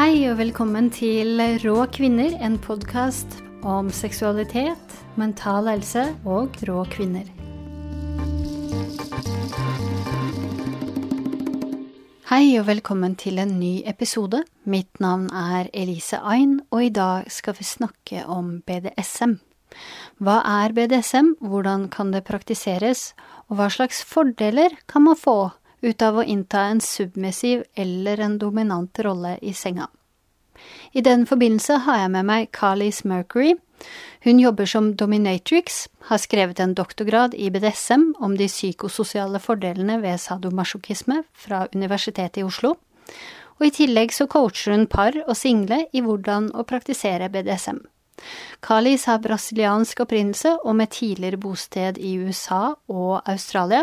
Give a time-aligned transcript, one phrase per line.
[0.00, 3.34] Hei og velkommen til Rå kvinner, en podkast
[3.68, 7.26] om seksualitet, mental helse og rå kvinner.
[12.30, 14.40] Hei og velkommen til en ny episode.
[14.64, 19.36] Mitt navn er Elise Ain, og i dag skal vi snakke om BDSM.
[20.16, 23.10] Hva er BDSM, hvordan kan det praktiseres,
[23.52, 28.38] og hva slags fordeler kan man få ut av å innta en submissiv eller en
[28.38, 29.88] dominant rolle i senga.
[30.92, 33.54] I den forbindelse har jeg med meg Carlis Mercury.
[34.26, 40.20] Hun jobber som dominatrix, har skrevet en doktorgrad i BDSM om de psykososiale fordelene ved
[40.20, 42.74] sadomasochisme fra Universitetet i Oslo.
[43.60, 47.80] Og i tillegg så coacher hun par og single i hvordan å praktisere BDSM.
[48.62, 53.82] Kalis har brasiliansk opprinnelse og med tidligere bosted i USA og Australia,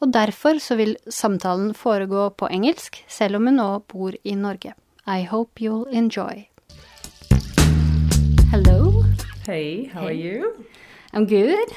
[0.00, 4.74] og derfor så vil samtalen foregå på engelsk, selv om hun nå bor i Norge.
[5.06, 6.48] I hope you'll enjoy.
[8.50, 9.04] Hello.
[9.46, 10.08] Hey, how hey.
[10.08, 10.64] are you?
[11.12, 11.76] I'm good.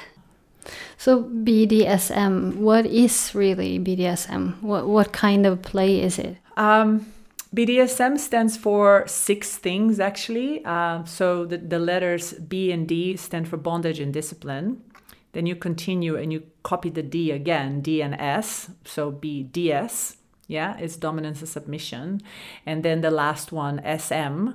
[0.98, 4.62] So BDSM, what is really BDSM?
[4.62, 6.38] What what kind of play is it?
[6.58, 7.06] Um,
[7.56, 10.64] BDSM stands for six things, actually.
[10.64, 14.84] Uh, so the, the letters B and D stand for bondage and discipline.
[15.32, 18.70] Then you continue and you copy the D again, D and S.
[18.86, 22.22] So BDS, yeah, is dominance and submission.
[22.66, 24.50] And then the last one, SM,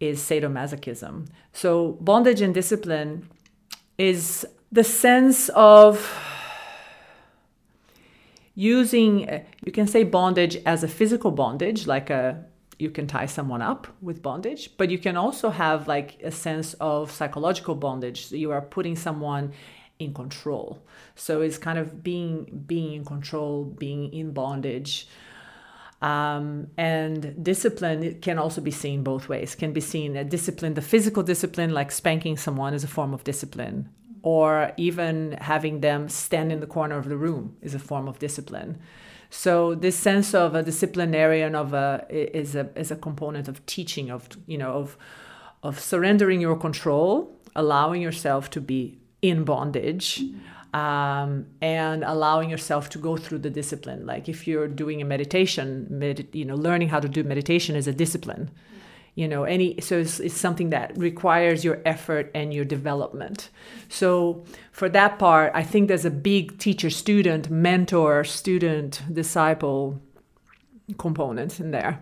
[0.00, 1.28] is sadomasochism.
[1.52, 3.28] So bondage and discipline
[3.98, 5.98] is the sense of
[8.56, 12.42] using you can say bondage as a physical bondage like a
[12.78, 16.74] you can tie someone up with bondage but you can also have like a sense
[16.74, 18.26] of psychological bondage.
[18.26, 19.52] So you are putting someone
[19.98, 20.82] in control.
[21.14, 25.08] So it's kind of being being in control being in bondage.
[26.02, 29.54] Um, and discipline can also be seen both ways.
[29.54, 33.24] Can be seen a discipline the physical discipline like spanking someone is a form of
[33.24, 33.88] discipline
[34.26, 38.18] or even having them stand in the corner of the room is a form of
[38.18, 38.76] discipline.
[39.30, 44.10] So this sense of a disciplinarian of a is a is a component of teaching
[44.10, 44.98] of you know of
[45.62, 47.08] of surrendering your control,
[47.54, 50.24] allowing yourself to be in bondage.
[50.74, 54.04] Um, and allowing yourself to go through the discipline.
[54.04, 57.86] Like if you're doing a meditation, med- you know, learning how to do meditation is
[57.88, 58.50] a discipline
[59.16, 63.50] you know any so it's, it's, something that requires your effort and your development.
[63.88, 70.00] So for that part i think there's a big teacher student mentor student disciple
[70.98, 72.00] component in there.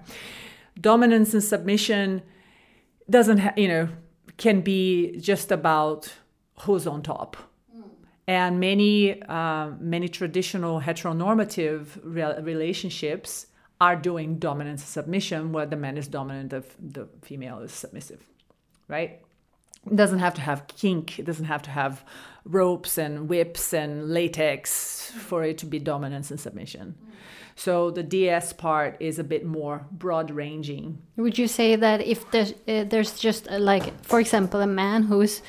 [0.81, 2.23] Dominance and submission
[3.09, 3.89] doesn't ha- you know
[4.37, 6.13] can be just about
[6.61, 7.37] who's on top.
[8.27, 13.47] And many uh, many traditional heteronormative re- relationships
[13.81, 18.25] are doing dominance submission where the man is dominant the, the female is submissive
[18.89, 19.21] right?
[19.87, 22.05] It doesn't have to have kink it doesn't have to have
[22.45, 26.95] ropes and whips and latex for it to be dominance and submission.
[27.57, 32.29] So the ds part is a bit more broad ranging would you say that if
[32.31, 35.43] there's, uh, there's just uh, like for example a man who's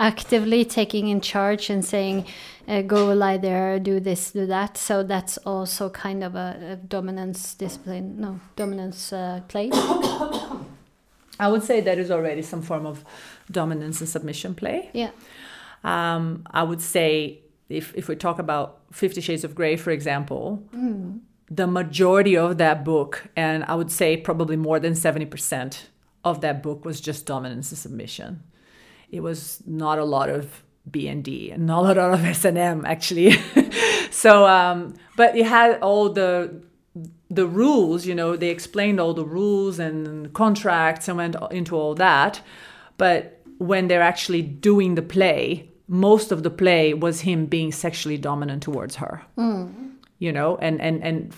[0.00, 2.26] actively taking in charge and saying,
[2.66, 4.76] uh, go lie there, do this, do that.
[4.76, 9.70] So that's also kind of a, a dominance discipline, no, dominance uh, play.
[11.38, 13.04] I would say that is already some form of
[13.50, 14.90] dominance and submission play.
[14.92, 15.10] Yeah.
[15.84, 20.62] Um, I would say if, if we talk about Fifty Shades of Grey, for example,
[20.74, 21.20] mm.
[21.50, 25.84] the majority of that book, and I would say probably more than 70%
[26.24, 28.42] of that book was just dominance and submission
[29.10, 32.44] it was not a lot of B and D and not a lot of S
[32.44, 33.32] and M actually.
[34.10, 36.62] so, um, but it had all the
[37.28, 38.06] the rules.
[38.06, 42.40] You know, they explained all the rules and contracts and went into all that.
[42.96, 48.18] But when they're actually doing the play, most of the play was him being sexually
[48.18, 49.22] dominant towards her.
[49.36, 49.92] Mm.
[50.18, 51.34] You know, and and and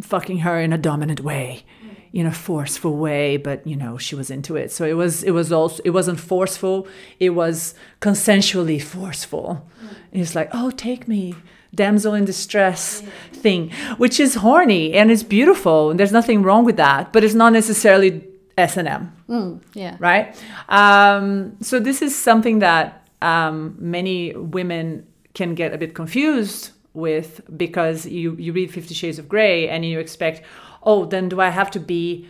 [0.00, 1.64] fucking her in a dominant way
[2.12, 4.72] in a forceful way but you know she was into it.
[4.72, 6.86] So it was it was also it wasn't forceful.
[7.18, 9.68] It was consensually forceful.
[9.84, 10.20] Mm.
[10.20, 11.34] it's like oh take me
[11.72, 13.00] damsel in distress
[13.32, 15.90] thing which is horny and it's beautiful.
[15.90, 18.26] And there's nothing wrong with that but it's not necessarily
[18.58, 19.96] s&m mm, yeah.
[19.98, 20.36] right?
[20.68, 27.40] Um, so this is something that um, many women can get a bit confused with
[27.56, 30.42] because you you read 50 shades of gray and you expect
[30.82, 32.26] oh, then do I have to be,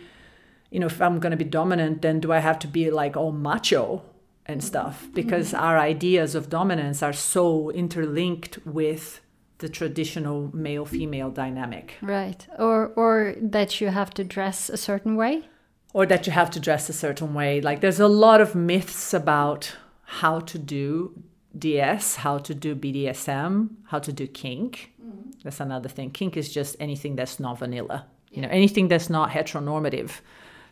[0.69, 3.15] you know, if I'm going to be dominant, then do I have to be like
[3.17, 4.03] all macho
[4.45, 5.07] and stuff?
[5.13, 5.63] Because mm-hmm.
[5.63, 9.21] our ideas of dominance are so interlinked with
[9.59, 11.93] the traditional male female dynamic.
[12.01, 12.47] Right.
[12.57, 15.43] Or or that you have to dress a certain way.
[15.93, 17.61] or that you have to dress a certain way.
[17.61, 21.21] Like there's a lot of myths about how to do
[21.57, 24.93] DS, how to do BDSM, how to do kink.
[25.03, 25.33] Mm.
[25.43, 26.11] That's another thing.
[26.11, 28.07] Kink is just anything that's not vanilla.
[28.31, 28.35] Yeah.
[28.35, 30.21] You know, anything that's not heteronormative.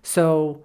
[0.01, 0.63] So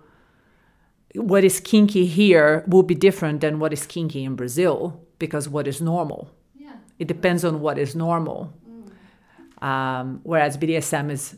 [1.14, 5.66] what is kinky here will be different than what is kinky in Brazil because what
[5.66, 6.30] is normal.
[6.56, 6.76] Yeah.
[6.98, 8.52] It depends on what is normal.
[8.68, 9.66] Mm.
[9.66, 11.36] Um, whereas BDSM is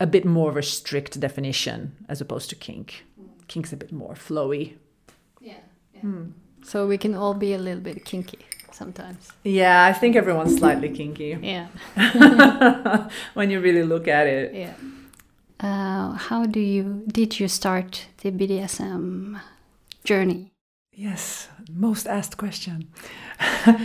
[0.00, 3.04] a bit more of a strict definition as opposed to kink.
[3.20, 3.48] Mm.
[3.48, 4.76] Kink's a bit more flowy.
[5.40, 5.54] Yeah.
[5.94, 6.00] yeah.
[6.00, 6.32] Mm.
[6.62, 8.38] So we can all be a little bit kinky
[8.72, 9.32] sometimes.
[9.42, 11.36] Yeah, I think everyone's slightly kinky.
[11.40, 11.68] Yeah.
[13.34, 14.54] when you really look at it.
[14.54, 14.74] Yeah.
[15.60, 19.40] Uh, how do you did you start the BDSM
[20.04, 20.52] journey?
[20.92, 22.88] Yes, most asked question.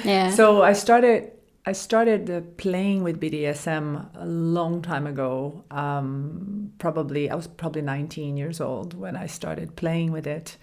[0.03, 0.29] yeah.
[0.35, 1.31] So I started
[1.65, 5.63] I started uh, playing with BDSM a long time ago.
[5.71, 10.57] Um, probably I was probably 19 years old when I started playing with it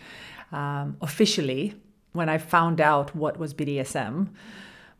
[0.52, 1.74] um, officially.
[2.12, 4.28] When I found out what was BDSM,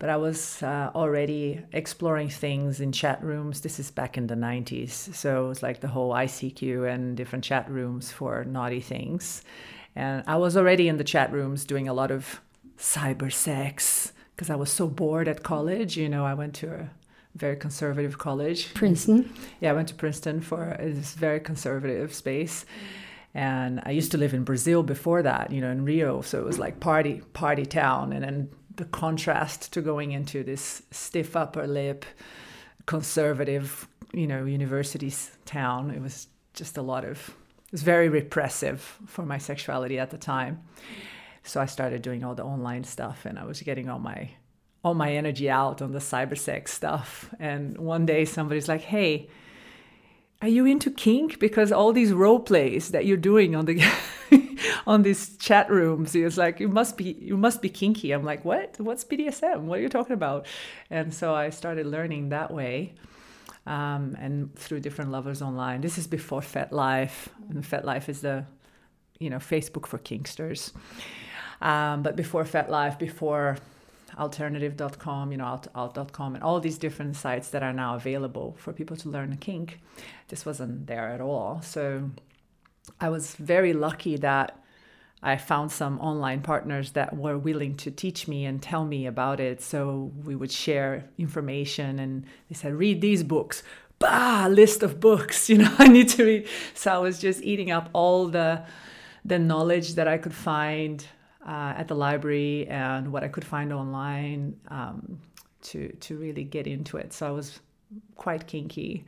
[0.00, 3.60] but I was uh, already exploring things in chat rooms.
[3.60, 5.14] This is back in the 90s.
[5.14, 9.42] So it was like the whole ICQ and different chat rooms for naughty things.
[9.94, 12.40] And I was already in the chat rooms doing a lot of
[12.78, 15.98] cyber sex because I was so bored at college.
[15.98, 16.90] You know, I went to a
[17.34, 18.72] very conservative college.
[18.72, 19.30] Princeton?
[19.60, 22.64] Yeah, I went to Princeton for this very conservative space.
[23.34, 26.22] And I used to live in Brazil before that, you know, in Rio.
[26.22, 28.14] So it was like party, party town.
[28.14, 32.04] And then the contrast to going into this stiff upper lip,
[32.86, 35.12] conservative, you know, university
[35.44, 35.90] town.
[35.90, 37.28] It was just a lot of,
[37.66, 40.62] it was very repressive for my sexuality at the time.
[41.42, 44.30] So I started doing all the online stuff and I was getting all my
[44.82, 47.32] all my energy out on the cyber sex stuff.
[47.38, 49.28] And one day somebody's like, hey,
[50.42, 51.38] are you into kink?
[51.38, 53.82] Because all these role plays that you're doing on the
[54.86, 58.12] on these chat rooms, it's like you must be you must be kinky.
[58.12, 58.76] I'm like, what?
[58.78, 59.62] What's BDSM?
[59.62, 60.46] What are you talking about?
[60.88, 62.94] And so I started learning that way.
[63.66, 65.82] Um, and through different lovers online.
[65.82, 68.46] This is before FetLife, and FetLife is the,
[69.18, 70.72] you know, Facebook for kinksters.
[71.60, 73.58] Um, but before FetLife, before
[74.20, 78.72] alternative.com, you know, alt, alt.com, and all these different sites that are now available for
[78.72, 79.80] people to learn kink.
[80.28, 81.62] This wasn't there at all.
[81.62, 82.10] So
[83.00, 84.56] I was very lucky that
[85.22, 89.38] I found some online partners that were willing to teach me and tell me about
[89.40, 89.62] it.
[89.62, 93.62] So we would share information and they said, read these books.
[93.98, 96.48] Bah, list of books, you know, I need to read.
[96.74, 98.64] So I was just eating up all the
[99.22, 101.04] the knowledge that I could find
[101.46, 105.18] uh, at the library and what I could find online um,
[105.62, 107.12] to to really get into it.
[107.12, 107.60] So I was
[108.14, 109.04] quite kinky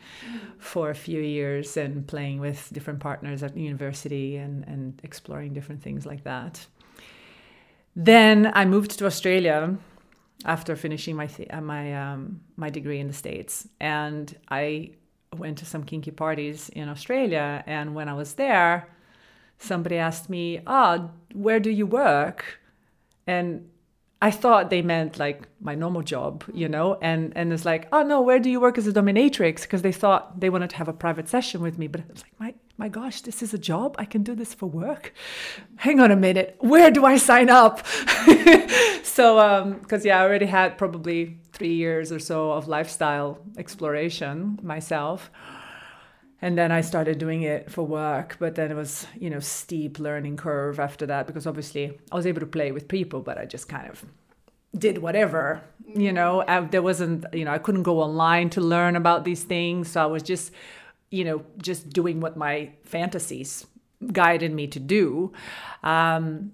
[0.59, 5.81] for a few years and playing with different partners at university and, and exploring different
[5.83, 6.67] things like that.
[7.95, 9.77] Then I moved to Australia
[10.45, 14.93] after finishing my th- uh, my um, my degree in the states, and I
[15.37, 17.63] went to some kinky parties in Australia.
[17.67, 18.89] And when I was there,
[19.59, 22.61] somebody asked me, "Ah, oh, where do you work?"
[23.27, 23.69] And
[24.23, 28.05] I thought they meant like my normal job, you know, and and it's like, oh
[28.05, 29.63] no, where do you work as a dominatrix?
[29.63, 32.39] Because they thought they wanted to have a private session with me, but it's like
[32.39, 33.97] my my gosh, this is a job.
[33.99, 35.13] I can do this for work.
[35.75, 37.85] Hang on a minute, where do I sign up?
[39.03, 44.61] so, because um, yeah, I already had probably three years or so of lifestyle exploration
[44.63, 45.33] myself
[46.43, 48.37] and then I started doing it for work.
[48.39, 52.27] But then it was, you know, steep learning curve after that because obviously I was
[52.27, 54.05] able to play with people, but I just kind of
[54.77, 56.45] did whatever, you know.
[56.47, 60.03] I, there wasn't, you know, I couldn't go online to learn about these things, so
[60.03, 60.51] I was just,
[61.11, 63.67] you know, just doing what my fantasies
[64.13, 65.33] guided me to do,
[65.85, 66.53] um,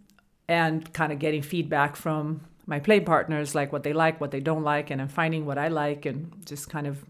[0.48, 4.40] and kind of getting feedback from my play partners, like what they like, what they
[4.40, 7.04] don't like, and then finding what I like, and just kind of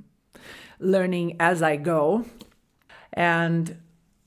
[0.78, 2.24] learning as I go.
[3.18, 3.76] And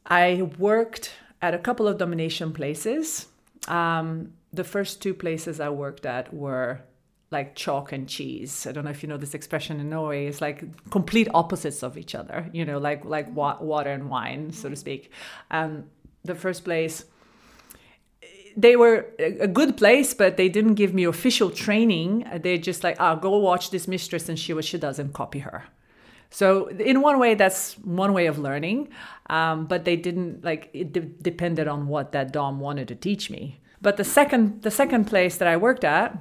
[0.05, 3.27] I worked at a couple of domination places.
[3.69, 6.81] Um, the first two places I worked at were
[7.31, 8.67] like chalk and cheese.
[8.67, 10.25] I don't know if you know this expression in Norway.
[10.25, 12.49] It's like complete opposites of each other.
[12.51, 15.09] You know, like like wa- water and wine, so to speak.
[15.49, 15.89] And
[16.25, 17.05] the first place,
[18.57, 22.27] they were a good place, but they didn't give me official training.
[22.43, 25.39] They just like, oh, go watch this mistress and see what she does and copy
[25.39, 25.63] her.
[26.31, 28.89] So in one way, that's one way of learning,
[29.29, 33.29] um, but they didn't like it de- depended on what that dom wanted to teach
[33.29, 33.59] me.
[33.81, 36.17] But the second the second place that I worked at,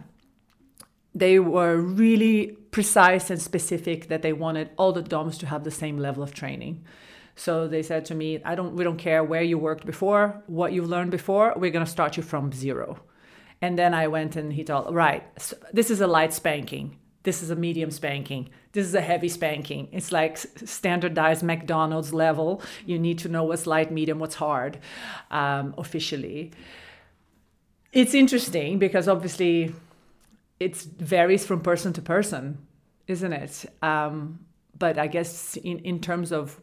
[1.14, 5.70] they were really precise and specific that they wanted all the doms to have the
[5.70, 6.84] same level of training.
[7.36, 10.72] So they said to me, I don't we don't care where you worked before, what
[10.72, 12.98] you've learned before, we're going to start you from zero.
[13.62, 16.96] And then I went and he told, right, so this is a light spanking.
[17.22, 18.48] This is a medium spanking.
[18.72, 19.88] This is a heavy spanking.
[19.90, 22.62] It's like standardized McDonald's level.
[22.86, 24.78] You need to know what's light, medium, what's hard
[25.30, 26.52] um, officially.
[27.92, 29.74] It's interesting because obviously
[30.60, 32.58] it varies from person to person,
[33.08, 33.64] isn't it?
[33.82, 34.40] Um,
[34.78, 36.60] but I guess in, in terms of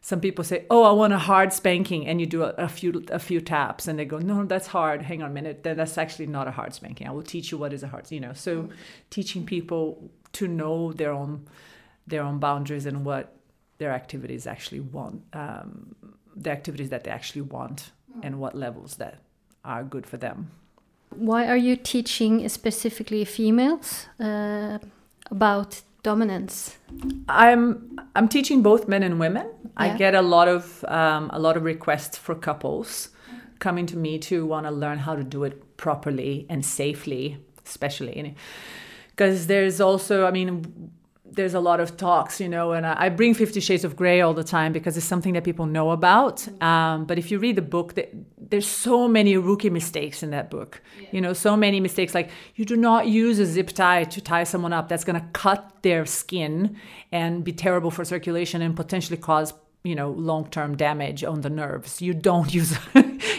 [0.00, 3.04] some people say, "Oh, I want a hard spanking," and you do a, a, few
[3.10, 5.02] a few taps, and they go, "No, that's hard.
[5.02, 5.64] Hang on a minute.
[5.64, 7.08] Then that's actually not a hard spanking.
[7.08, 8.68] I will teach you what is a hard." You know, so
[9.10, 11.46] teaching people to know their own
[12.06, 13.36] their own boundaries and what
[13.78, 15.94] their activities actually want, um,
[16.34, 17.90] the activities that they actually want,
[18.22, 19.18] and what levels that
[19.64, 20.50] are good for them.
[21.10, 24.78] Why are you teaching specifically females uh,
[25.30, 26.76] about dominance?
[27.28, 29.46] I'm I'm teaching both men and women.
[29.46, 29.70] Yeah.
[29.76, 33.10] I get a lot of um, a lot of requests for couples
[33.58, 38.36] coming to me to want to learn how to do it properly and safely, especially
[39.16, 40.92] because there's also I mean
[41.36, 44.34] there's a lot of talks, you know, and I, bring Fifty Shades of Grey all
[44.34, 46.46] the time because it's something that people know about.
[46.62, 47.98] Um, but if you read the book,
[48.38, 50.80] there's so many rookie mistakes in that book.
[50.98, 51.08] Yeah.
[51.12, 54.44] You know, so many mistakes like you do not use a zip tie to tie
[54.44, 54.88] someone up.
[54.88, 56.76] That's going to cut their skin
[57.12, 59.52] and be terrible for circulation and potentially cause
[59.84, 62.76] you know long-term damage on the nerves you don't use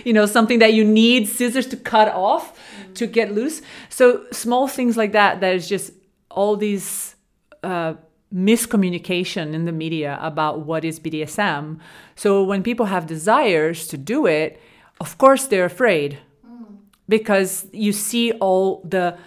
[0.05, 2.93] you know something that you need scissors to cut off mm-hmm.
[2.93, 5.91] to get loose so small things like that that is just
[6.29, 7.15] all these
[7.63, 7.95] uh,
[8.33, 11.79] miscommunication in the media about what is BDSM.
[12.15, 14.59] So when people have desires to do it,
[14.99, 16.77] of course they're afraid mm.
[17.07, 19.17] because you see all the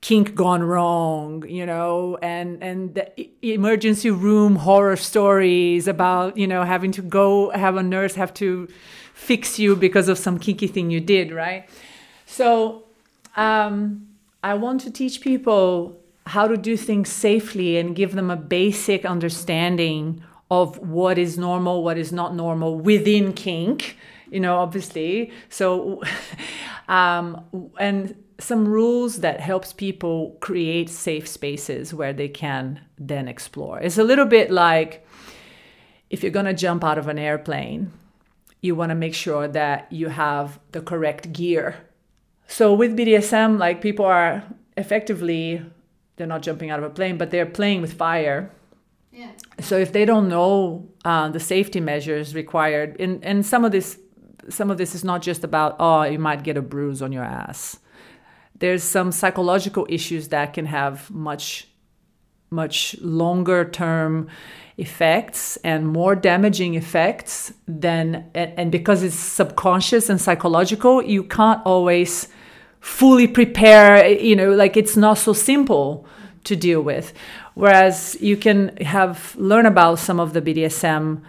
[0.00, 6.62] kink gone wrong, you know, and and the emergency room horror stories about you know
[6.64, 8.68] having to go have a nurse have to
[9.14, 11.66] fix you because of some kinky thing you did, right?
[12.26, 12.84] So
[13.36, 14.08] um,
[14.42, 19.04] I want to teach people how to do things safely and give them a basic
[19.04, 23.96] understanding of what is normal, what is not normal within kink,
[24.30, 25.30] you know, obviously.
[25.48, 26.02] So,
[26.88, 27.44] um,
[27.78, 33.78] and some rules that helps people create safe spaces where they can then explore.
[33.78, 35.06] It's a little bit like
[36.10, 37.92] if you're going to jump out of an airplane,
[38.64, 41.76] you want to make sure that you have the correct gear.
[42.48, 44.42] So with BDSM, like people are
[44.78, 45.62] effectively
[46.16, 48.50] they're not jumping out of a plane, but they're playing with fire.
[49.12, 49.32] Yeah.
[49.60, 53.98] So if they don't know uh, the safety measures required, and, and some of this
[54.48, 57.24] some of this is not just about oh you might get a bruise on your
[57.24, 57.78] ass.
[58.58, 61.68] There's some psychological issues that can have much
[62.54, 64.28] much longer term
[64.76, 72.28] effects and more damaging effects than and, because it's subconscious and psychological you can't always
[72.80, 76.06] fully prepare you know like it's not so simple
[76.44, 77.12] to deal with.
[77.54, 81.22] Whereas you can have learn about some of the bdsm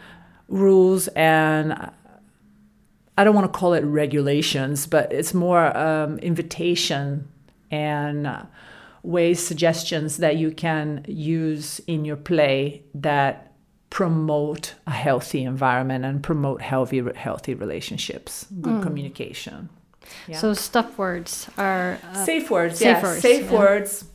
[0.48, 1.74] rules and
[3.17, 7.27] i don't want to call it regulations but it's more um, invitation
[7.72, 8.44] and uh,
[9.05, 13.53] ways suggestions that you can use in your play that
[13.89, 18.83] promote a healthy environment and promote healthy healthy relationships good mm.
[18.83, 19.69] communication
[20.27, 20.38] yeah.
[20.38, 22.79] So stuff words are uh, safe words.
[22.79, 23.21] Safe yeah, words.
[23.21, 23.57] safe yeah.
[23.57, 24.05] words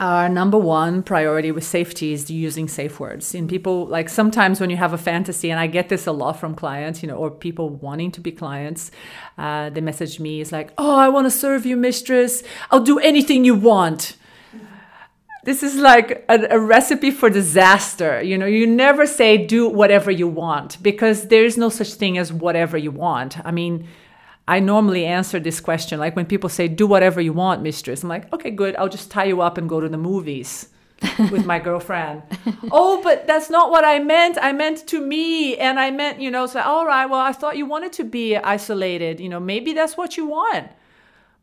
[0.00, 3.34] are number one priority with safety is using safe words.
[3.34, 6.40] In people like sometimes when you have a fantasy, and I get this a lot
[6.40, 8.90] from clients, you know, or people wanting to be clients,
[9.36, 10.40] uh, they message me.
[10.40, 12.42] It's like, oh, I want to serve you, mistress.
[12.70, 14.16] I'll do anything you want
[15.42, 18.20] this is like a, a, recipe for disaster.
[18.22, 22.32] You know, you never say do whatever you want because there's no such thing as
[22.32, 23.44] whatever you want.
[23.44, 23.88] I mean,
[24.50, 28.02] I normally answer this question like when people say, Do whatever you want, mistress.
[28.02, 28.74] I'm like, Okay, good.
[28.74, 30.68] I'll just tie you up and go to the movies
[31.30, 32.22] with my girlfriend.
[32.72, 34.38] oh, but that's not what I meant.
[34.42, 35.56] I meant to me.
[35.56, 38.36] And I meant, you know, so, all right, well, I thought you wanted to be
[38.36, 39.20] isolated.
[39.20, 40.68] You know, maybe that's what you want.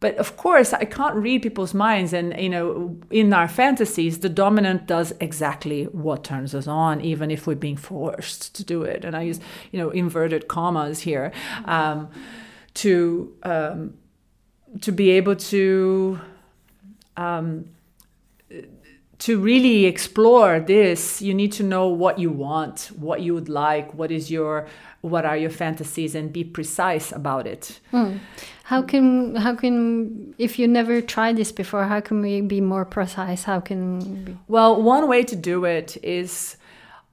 [0.01, 2.11] But of course, I can't read people's minds.
[2.11, 7.31] And, you know, in our fantasies, the dominant does exactly what turns us on, even
[7.31, 9.05] if we're being forced to do it.
[9.05, 9.39] And I use,
[9.71, 11.31] you know, inverted commas here.
[11.63, 12.09] Um,
[12.77, 13.93] to um,
[14.81, 16.19] to be able to
[17.15, 17.65] um,
[19.19, 23.93] to really explore this you need to know what you want what you would like
[23.93, 24.67] what is your
[25.01, 28.19] what are your fantasies and be precise about it mm.
[28.65, 32.85] how can how can if you never tried this before how can we be more
[32.85, 34.37] precise how can we...
[34.47, 36.57] well one way to do it is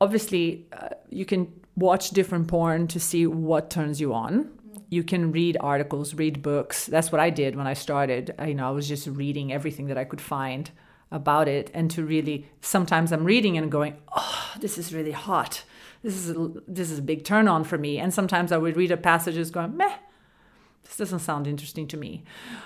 [0.01, 4.51] obviously, uh, you can watch different porn to see what turns you on.
[4.91, 6.87] You can read articles, read books.
[6.87, 8.35] That's what I did when I started.
[8.39, 10.71] I, you know, I was just reading everything that I could find
[11.11, 15.65] about it, and to really sometimes I'm reading and going, "Oh, this is really hot.
[16.03, 18.77] This is a, this is a big turn on for me." And sometimes I would
[18.77, 19.97] read a passage passages going, "Meh,
[20.85, 22.25] this doesn't sound interesting to me."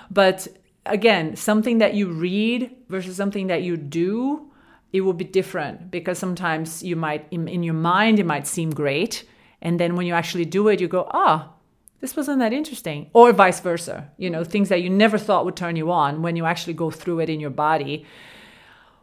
[0.09, 0.47] But
[0.85, 4.49] again, something that you read versus something that you do
[4.91, 8.71] it will be different because sometimes you might in, in, your mind it might seem
[8.71, 9.23] great
[9.61, 11.53] and then when you actually do it you go ah oh,
[12.01, 15.55] this wasn't that interesting or vice versa you know things that you never thought would
[15.55, 18.05] turn you on when you actually go through it in your body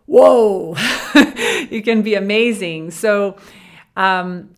[0.06, 0.74] whoa
[1.70, 3.36] it can be amazing so
[3.96, 4.50] um,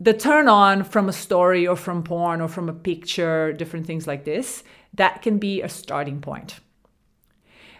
[0.00, 4.06] the turn on from a story or from porn or from a picture different things
[4.06, 6.60] like this that can be a starting point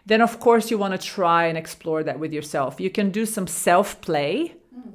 [0.06, 2.80] then of course you want to try and explore that with yourself.
[2.80, 4.54] You can do some self play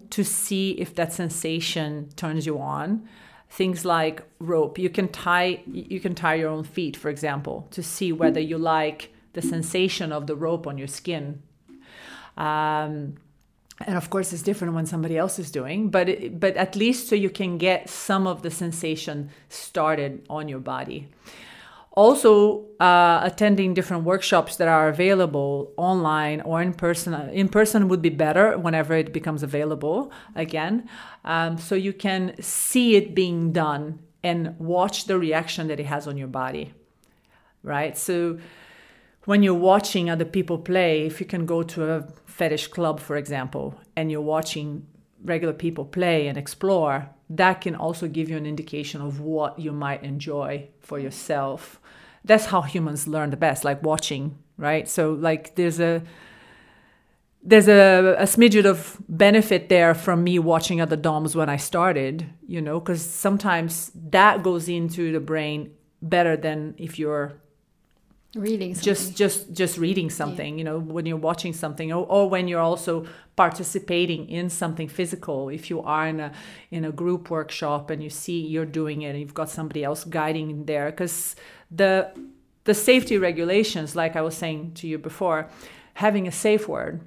[0.09, 3.07] to see if that sensation turns you on.
[3.49, 4.77] Things like rope.
[4.77, 8.57] You can tie you can tie your own feet, for example, to see whether you
[8.57, 11.41] like the sensation of the rope on your skin.
[12.35, 13.15] Um,
[13.85, 17.07] and of course it's different when somebody else is doing but it, but at least
[17.07, 21.07] so you can get some of the sensation started on your body
[21.97, 28.01] also uh, attending different workshops that are available online or in person in person would
[28.01, 30.87] be better whenever it becomes available again.
[31.25, 36.07] Um, so you can see it being done and watch the reaction that it has
[36.07, 36.73] on your body
[37.63, 37.97] right?
[37.97, 38.37] So
[39.25, 43.17] when you're watching other people play if you can go to a fetish club for
[43.17, 44.87] example and you're watching
[45.23, 49.71] regular people play and explore that can also give you an indication of what you
[49.71, 51.81] might enjoy for yourself
[52.27, 56.01] that's how humans learn the best like watching right so like there's a
[57.43, 62.27] there's a, a smidget of benefit there from me watching other doms when i started
[62.47, 67.41] you know because sometimes that goes into the brain better than if you're
[68.35, 68.93] reading something.
[68.93, 70.57] just just just reading something yeah.
[70.57, 75.49] you know when you're watching something or, or when you're also participating in something physical
[75.49, 76.31] if you are in a
[76.69, 80.03] in a group workshop and you see you're doing it and you've got somebody else
[80.03, 81.35] guiding there because
[81.71, 82.11] the
[82.63, 85.49] the safety regulations like i was saying to you before
[85.95, 87.01] having a safe word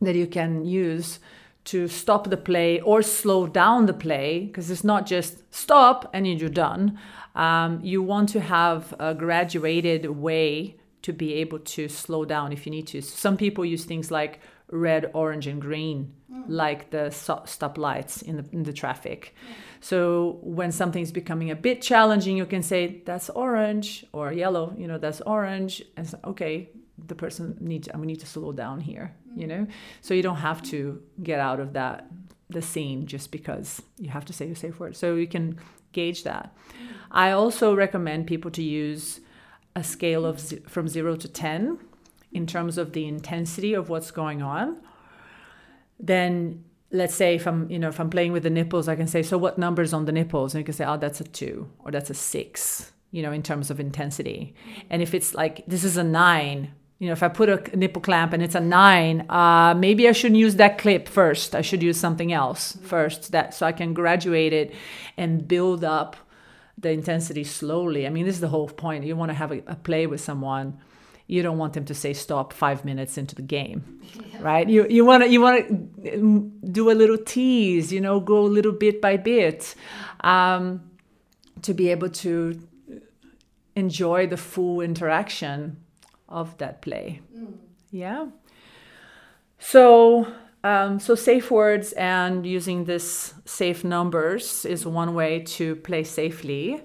[0.00, 1.18] that you can use
[1.64, 6.26] to stop the play or slow down the play because it's not just stop and
[6.26, 6.98] you're done
[7.34, 12.66] um, you want to have a graduated way to be able to slow down if
[12.66, 13.00] you need to.
[13.00, 16.44] Some people use things like red, orange, and green, mm.
[16.48, 19.34] like the stop lights in the, in the traffic.
[19.34, 19.54] Mm.
[19.80, 24.74] So when something's becoming a bit challenging, you can say that's orange or yellow.
[24.76, 26.70] You know that's orange, and so, okay,
[27.06, 27.88] the person needs.
[27.94, 29.14] We need to slow down here.
[29.32, 29.40] Mm.
[29.40, 29.66] You know,
[30.00, 32.06] so you don't have to get out of that
[32.50, 34.96] the scene just because you have to say a safe word.
[34.96, 35.58] So you can
[35.92, 36.54] gauge that.
[37.10, 39.20] I also recommend people to use
[39.76, 41.78] a scale of z- from 0 to 10
[42.32, 44.80] in terms of the intensity of what's going on.
[45.98, 49.06] Then let's say if I'm, you know, if I'm playing with the nipples, I can
[49.06, 50.54] say, so what numbers on the nipples?
[50.54, 53.42] And you can say, oh, that's a 2 or that's a 6, you know, in
[53.42, 54.54] terms of intensity.
[54.90, 58.02] And if it's like this is a 9, you know, if I put a nipple
[58.02, 61.54] clamp and it's a nine, uh, maybe I shouldn't use that clip first.
[61.54, 64.74] I should use something else first, that so I can graduate it
[65.16, 66.16] and build up
[66.76, 68.06] the intensity slowly.
[68.06, 69.04] I mean, this is the whole point.
[69.04, 70.78] You want to have a, a play with someone.
[71.28, 74.00] You don't want them to say stop five minutes into the game,
[74.32, 74.38] yeah.
[74.40, 74.68] right?
[74.68, 77.92] You you want to you want to do a little tease.
[77.92, 79.74] You know, go a little bit by bit,
[80.20, 80.80] um,
[81.62, 82.58] to be able to
[83.76, 85.76] enjoy the full interaction
[86.28, 87.20] of that play.
[87.36, 87.54] Mm.
[87.90, 88.26] Yeah.
[89.58, 90.26] So,
[90.64, 96.82] um, so safe words and using this safe numbers is one way to play safely.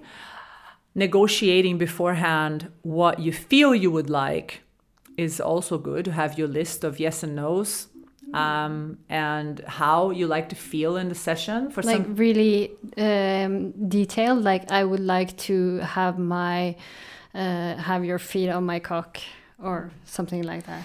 [0.94, 4.60] Negotiating beforehand what you feel you would like
[5.16, 7.88] is also good to have your list of yes and no's
[8.34, 12.16] um, and how you like to feel in the session for like some...
[12.16, 16.74] really um, detailed like i would like to have my
[17.34, 19.18] uh, have your feet on my cock
[19.62, 20.84] or something like that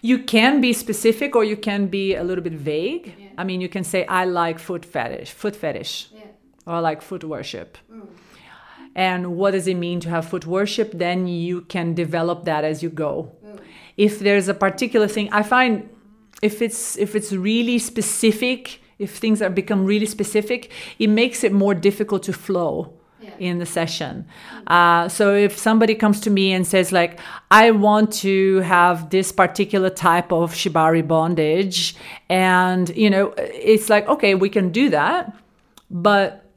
[0.00, 3.28] you can be specific or you can be a little bit vague yeah.
[3.36, 6.22] i mean you can say i like foot fetish foot fetish yeah.
[6.66, 8.06] or like foot worship mm.
[8.98, 12.82] And what does it mean to have foot worship then you can develop that as
[12.82, 13.58] you go mm.
[13.96, 15.88] if there's a particular thing i find
[16.42, 21.52] if it's if it's really specific if things are become really specific it makes it
[21.52, 22.92] more difficult to flow
[23.38, 24.26] in the session.
[24.66, 29.32] Uh, so if somebody comes to me and says like, I want to have this
[29.32, 31.94] particular type of shibari bondage,
[32.28, 35.36] and you know, it's like, okay, we can do that,
[35.90, 36.47] but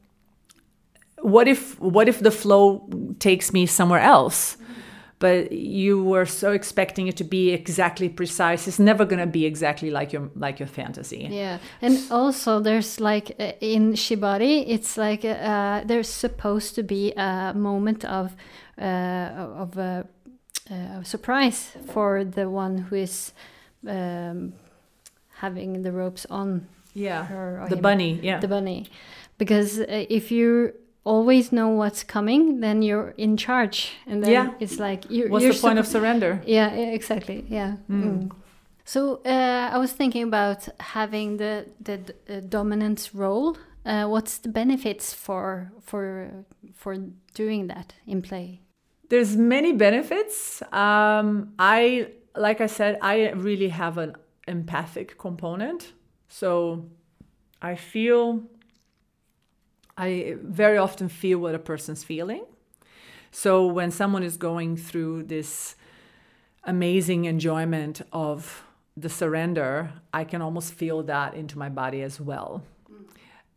[1.22, 4.56] what if what if the flow takes me somewhere else?
[5.22, 8.66] but you were so expecting it to be exactly precise.
[8.66, 11.28] It's never going to be exactly like your like your fantasy.
[11.30, 11.58] Yeah.
[11.80, 17.52] And also there's like uh, in shibari it's like uh, there's supposed to be a
[17.54, 18.34] moment of
[18.80, 20.02] uh, of uh,
[20.68, 23.32] uh surprise for the one who is
[23.86, 24.54] um,
[25.34, 27.26] having the ropes on yeah.
[27.26, 28.40] her the bunny yeah.
[28.40, 28.86] The bunny.
[29.38, 30.72] Because if you
[31.04, 34.50] always know what's coming, then you're in charge, and then yeah.
[34.60, 35.28] it's like you're.
[35.28, 36.42] What's you're the point of surrender?
[36.46, 37.44] Yeah, exactly.
[37.48, 37.76] Yeah.
[37.90, 38.02] Mm.
[38.02, 38.30] Mm.
[38.84, 43.56] So uh, I was thinking about having the the, the dominant role.
[43.84, 46.96] Uh, what's the benefits for for for
[47.34, 48.60] doing that in play?
[49.08, 50.62] There's many benefits.
[50.72, 54.14] Um, I like I said, I really have an
[54.48, 55.92] empathic component,
[56.28, 56.86] so
[57.60, 58.42] I feel
[60.02, 62.44] I very often feel what a person's feeling.
[63.30, 65.76] So when someone is going through this
[66.64, 68.64] amazing enjoyment of
[68.96, 72.64] the surrender, I can almost feel that into my body as well.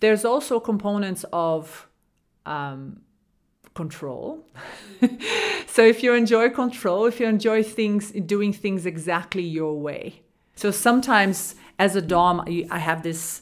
[0.02, 1.90] There's also components of
[2.46, 3.02] um,
[3.74, 4.46] control.
[5.68, 10.22] so if you enjoy control, if you enjoy things, doing things exactly your way.
[10.56, 13.42] So sometimes as a Dom, I have this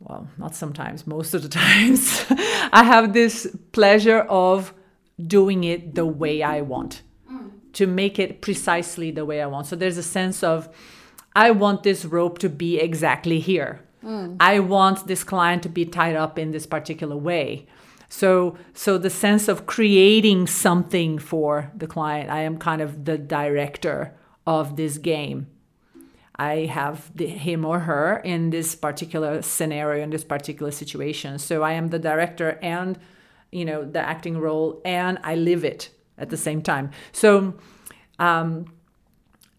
[0.00, 2.24] well, not sometimes, most of the times,
[2.72, 4.74] I have this pleasure of
[5.24, 7.50] doing it the way I want, mm.
[7.74, 9.66] to make it precisely the way I want.
[9.66, 10.68] So there's a sense of,
[11.36, 13.84] I want this rope to be exactly here.
[14.02, 14.36] Mm.
[14.40, 17.66] I want this client to be tied up in this particular way.
[18.08, 23.18] So, so the sense of creating something for the client, I am kind of the
[23.18, 25.46] director of this game.
[26.40, 31.38] I have the, him or her in this particular scenario, in this particular situation.
[31.38, 32.98] So I am the director and,
[33.52, 36.92] you know, the acting role, and I live it at the same time.
[37.12, 37.54] So
[38.18, 38.72] um,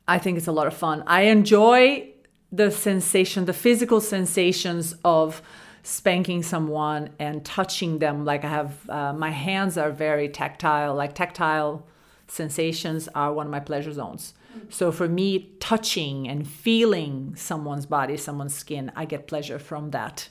[0.08, 1.04] I think it's a lot of fun.
[1.06, 2.10] I enjoy
[2.52, 5.42] the sensation, the physical sensations of
[5.84, 8.26] spanking someone and touching them.
[8.26, 11.86] Like I have, uh, my hands are very tactile, like tactile
[12.28, 14.34] sensations are one of my pleasure zones.
[14.70, 20.30] So for me, touching and feeling someone's body, someone's skin, I get pleasure from that.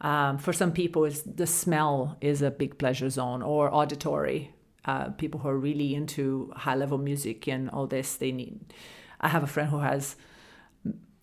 [0.00, 4.52] Um, for some people, it's, the smell is a big pleasure zone or auditory.
[4.84, 8.60] Uh, people who are really into high level music and all this, they need.
[9.20, 10.16] I have a friend who has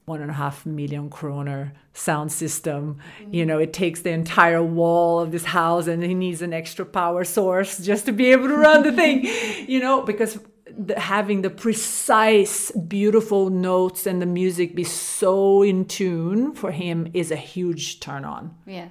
[0.06, 2.98] one and a half million kroner sound system.
[3.22, 3.34] Mm-hmm.
[3.34, 6.86] You know, it takes the entire wall of this house and he needs an extra
[6.86, 9.26] power source just to be able to run the thing,
[9.70, 10.40] you know, because
[10.78, 17.10] the, having the precise, beautiful notes and the music be so in tune for him
[17.14, 18.56] is a huge turn on.
[18.66, 18.90] Yeah.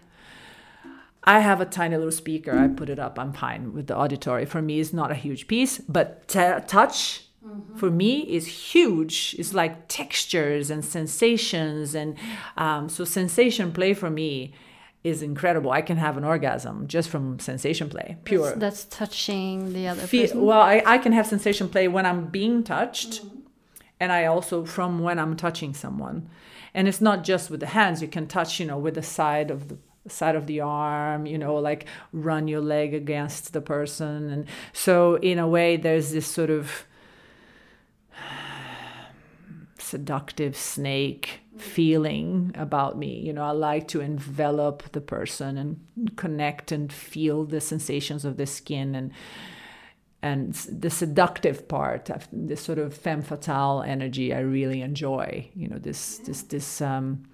[1.24, 2.58] I have a tiny little speaker.
[2.58, 3.18] I put it up.
[3.18, 4.44] I'm fine with the auditory.
[4.44, 7.76] For me, it's not a huge piece, but t- touch mm-hmm.
[7.76, 9.36] for me is huge.
[9.38, 12.16] It's like textures and sensations, and
[12.56, 14.52] um, so sensation play for me
[15.04, 15.70] is incredible.
[15.70, 18.54] I can have an orgasm just from sensation play, pure.
[18.54, 20.42] That's, that's touching the other Feel, person.
[20.42, 23.38] Well, I, I can have sensation play when I'm being touched, mm-hmm.
[23.98, 26.28] and I also from when I'm touching someone.
[26.74, 28.00] And it's not just with the hands.
[28.00, 31.38] You can touch, you know, with the side of the side of the arm, you
[31.38, 34.30] know, like run your leg against the person.
[34.30, 36.86] And so, in a way, there's this sort of
[39.78, 43.20] seductive snake feeling about me.
[43.20, 48.36] You know, I like to envelop the person and connect and feel the sensations of
[48.36, 49.12] the skin and
[50.24, 55.50] and the seductive part of this sort of femme fatale energy I really enjoy.
[55.54, 57.24] You know, this this this um,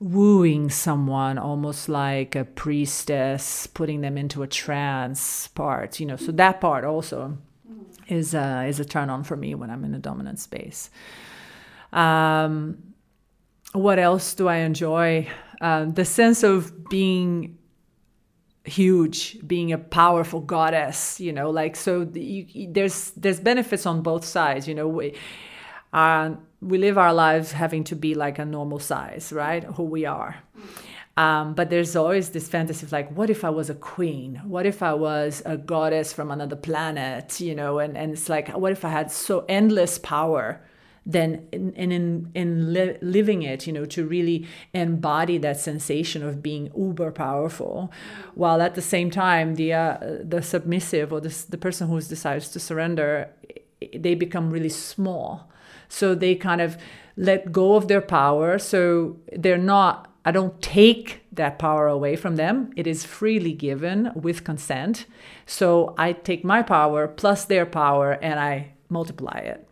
[0.00, 6.00] wooing someone almost like a priestess, putting them into a trance part.
[6.00, 7.36] You know, so that part also
[8.08, 10.90] is a, is a turn on for me when I'm in a dominant space.
[11.92, 12.93] Um,
[13.74, 15.28] what else do I enjoy?
[15.60, 17.58] Uh, the sense of being
[18.64, 21.20] huge, being a powerful goddess.
[21.20, 22.04] You know, like so.
[22.04, 24.66] The, you, there's there's benefits on both sides.
[24.66, 25.14] You know, we,
[25.92, 29.64] uh, we live our lives having to be like a normal size, right?
[29.64, 30.36] Who we are.
[31.16, 34.40] Um, but there's always this fantasy of like, what if I was a queen?
[34.44, 37.40] What if I was a goddess from another planet?
[37.40, 40.60] You know, and, and it's like, what if I had so endless power?
[41.06, 46.22] Then in, and in in li- living it you know to really embody that sensation
[46.22, 47.92] of being uber powerful
[48.34, 52.48] while at the same time the uh, the submissive or the, the person who decides
[52.48, 53.28] to surrender
[53.94, 55.50] they become really small
[55.88, 56.76] so they kind of
[57.16, 62.36] let go of their power so they're not I don't take that power away from
[62.36, 62.72] them.
[62.76, 65.04] It is freely given with consent.
[65.44, 69.68] So I take my power plus their power and I multiply it.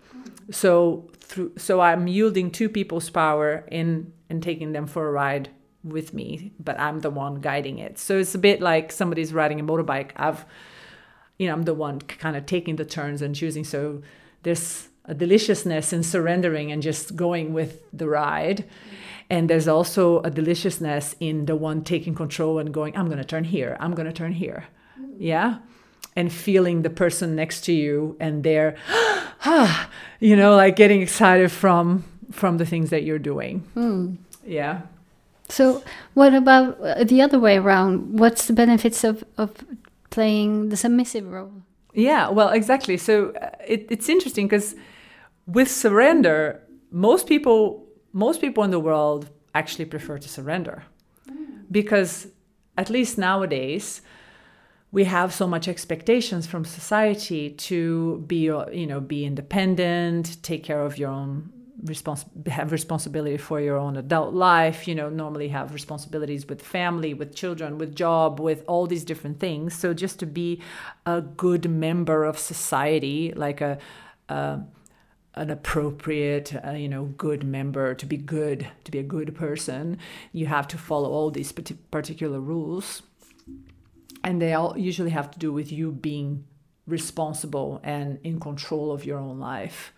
[0.50, 5.48] So through so I'm yielding to people's power in and taking them for a ride
[5.82, 7.98] with me, but I'm the one guiding it.
[7.98, 10.10] So it's a bit like somebody's riding a motorbike.
[10.16, 10.44] I've
[11.38, 13.64] you know, I'm the one kind of taking the turns and choosing.
[13.64, 14.02] So
[14.42, 18.64] there's a deliciousness in surrendering and just going with the ride.
[19.28, 23.24] And there's also a deliciousness in the one taking control and going, I'm going to
[23.24, 24.66] turn here, I'm going to turn here.
[25.00, 25.16] Mm.
[25.18, 25.58] Yeah.
[26.14, 28.76] And feeling the person next to you and they're,
[30.20, 33.62] you know, like getting excited from from the things that you're doing.
[33.76, 34.16] Mm.
[34.44, 34.82] Yeah.
[35.48, 35.82] So,
[36.14, 38.18] what about uh, the other way around?
[38.18, 39.52] What's the benefits of, of
[40.10, 41.52] playing the submissive role?
[41.94, 42.96] Yeah, well, exactly.
[42.96, 44.74] So uh, it, it's interesting because
[45.46, 50.84] with surrender, most people most people in the world actually prefer to surrender
[51.70, 52.28] because
[52.76, 54.02] at least nowadays
[54.92, 60.82] we have so much expectations from society to be you know be independent take care
[60.82, 61.50] of your own
[61.84, 67.12] respons- have responsibility for your own adult life you know normally have responsibilities with family
[67.12, 70.60] with children with job with all these different things so just to be
[71.06, 73.78] a good member of society like a,
[74.28, 74.60] a
[75.34, 79.96] an appropriate, uh, you know, good member to be good, to be a good person,
[80.32, 83.02] you have to follow all these particular rules.
[84.24, 86.44] And they all usually have to do with you being
[86.86, 89.92] responsible and in control of your own life.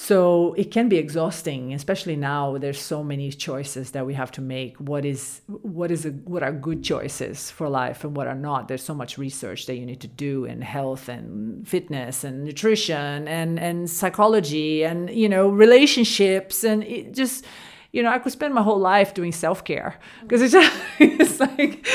[0.00, 2.56] So it can be exhausting, especially now.
[2.56, 4.76] There's so many choices that we have to make.
[4.76, 8.68] What is what is a, what are good choices for life and what are not?
[8.68, 13.26] There's so much research that you need to do in health and fitness and nutrition
[13.26, 17.44] and and psychology and you know relationships and it just
[17.92, 21.40] you know I could spend my whole life doing self care because it's just, it's
[21.40, 21.86] like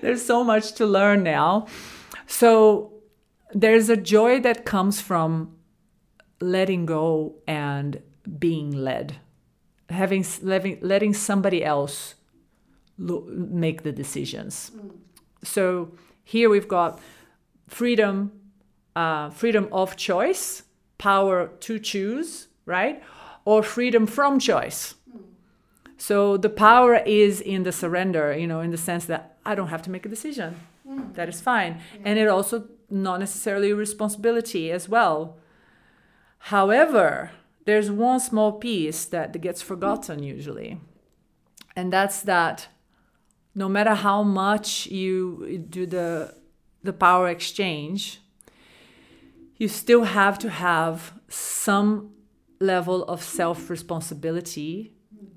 [0.00, 1.66] there's so much to learn now.
[2.26, 2.92] So
[3.52, 5.56] there's a joy that comes from
[6.40, 8.02] letting go and
[8.38, 9.16] being led,
[9.88, 12.14] having letting, letting somebody else
[12.98, 14.70] lo- make the decisions.
[14.74, 14.90] Mm.
[15.44, 15.92] So
[16.24, 17.00] here we've got
[17.68, 18.32] freedom,
[18.96, 20.62] uh, freedom of choice,
[20.98, 23.02] power to choose, right,
[23.44, 24.94] or freedom from choice.
[26.08, 29.68] So the power is in the surrender, you know, in the sense that I don't
[29.74, 30.50] have to make a decision.
[30.88, 31.14] Mm.
[31.14, 32.06] That is fine, yeah.
[32.06, 32.56] and it also
[32.90, 35.18] not necessarily responsibility as well
[36.46, 37.30] However,
[37.66, 40.80] there's one small piece that gets forgotten usually,
[41.76, 42.66] and that's that
[43.54, 46.34] no matter how much you do the
[46.82, 48.20] the power exchange,
[49.56, 52.10] you still have to have some
[52.58, 54.92] level of self responsibility.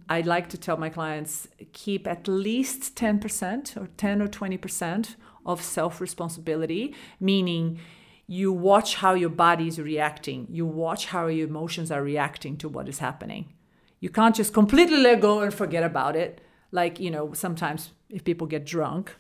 [0.08, 5.16] I'd like to tell my clients keep at least 10% or 10 or 20%
[5.46, 7.80] of self responsibility, meaning
[8.28, 10.48] you watch how your body is reacting.
[10.50, 13.54] You watch how your emotions are reacting to what is happening.
[14.00, 16.42] You can't just completely let go and forget about it.
[16.72, 19.16] Like, you know, sometimes if people get drunk,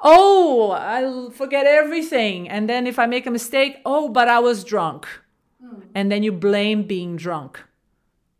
[0.00, 2.48] oh, I'll forget everything.
[2.48, 5.06] And then if I make a mistake, oh, but I was drunk.
[5.60, 5.80] Hmm.
[5.94, 7.60] And then you blame being drunk,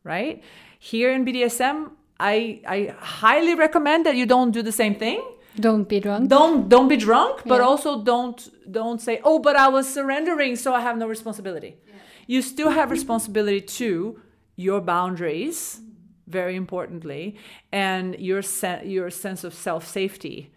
[0.04, 0.42] right?
[0.78, 5.22] Here in BDSM, I, I highly recommend that you don't do the same thing
[5.60, 6.28] don't be drunk.
[6.28, 7.66] Don't don't be drunk, but yeah.
[7.66, 11.94] also don't don't say, "Oh, but I was surrendering, so I have no responsibility." Yeah.
[12.26, 14.20] You still have responsibility to
[14.56, 15.80] your boundaries,
[16.26, 17.36] very importantly,
[17.72, 20.52] and your se- your sense of self-safety.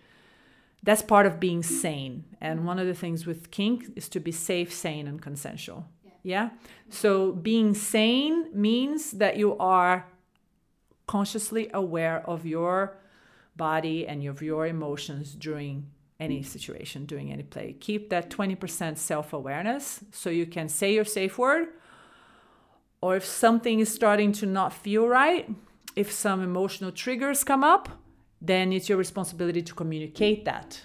[0.83, 2.23] That's part of being sane.
[2.39, 5.85] And one of the things with kink is to be safe, sane, and consensual.
[6.03, 6.11] Yeah.
[6.23, 6.49] yeah?
[6.89, 10.07] So being sane means that you are
[11.07, 12.97] consciously aware of your
[13.55, 15.87] body and of your emotions during
[16.19, 17.75] any situation, during any play.
[17.79, 21.69] Keep that 20% self awareness so you can say your safe word.
[23.01, 25.49] Or if something is starting to not feel right,
[25.95, 27.89] if some emotional triggers come up,
[28.39, 30.81] then it's your responsibility to communicate that.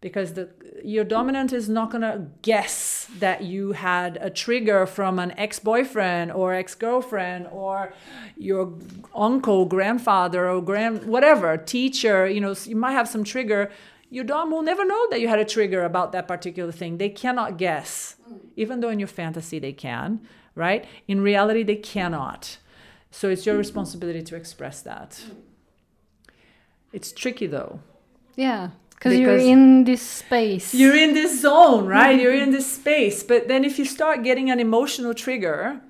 [0.00, 0.48] Mm because the
[0.84, 6.30] your dominant is not going to guess that you had a trigger from an ex-boyfriend
[6.30, 7.92] or ex-girlfriend or
[8.36, 8.72] your
[9.12, 13.72] uncle grandfather or grand whatever teacher you know you might have some trigger
[14.08, 17.08] your dom will never know that you had a trigger about that particular thing they
[17.08, 18.14] cannot guess
[18.54, 20.20] even though in your fantasy they can
[20.58, 20.84] right?
[21.06, 22.58] In reality, they cannot.
[23.10, 25.22] So it's your responsibility to express that.
[26.92, 27.80] It's tricky though.
[28.34, 28.70] Yeah.
[28.98, 30.74] Because you're in this space.
[30.74, 32.14] You're in this zone, right?
[32.14, 32.20] Mm-hmm.
[32.20, 33.22] You're in this space.
[33.22, 35.80] But then if you start getting an emotional trigger,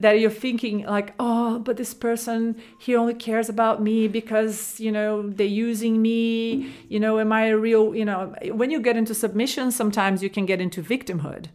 [0.00, 4.92] that you're thinking like oh but this person he only cares about me because you
[4.92, 8.96] know they're using me you know am i a real you know when you get
[8.96, 11.46] into submission sometimes you can get into victimhood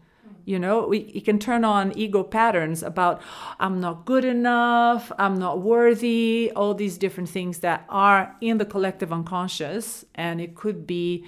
[0.46, 3.22] you know we, you can turn on ego patterns about
[3.60, 8.66] i'm not good enough i'm not worthy all these different things that are in the
[8.66, 11.26] collective unconscious and it could be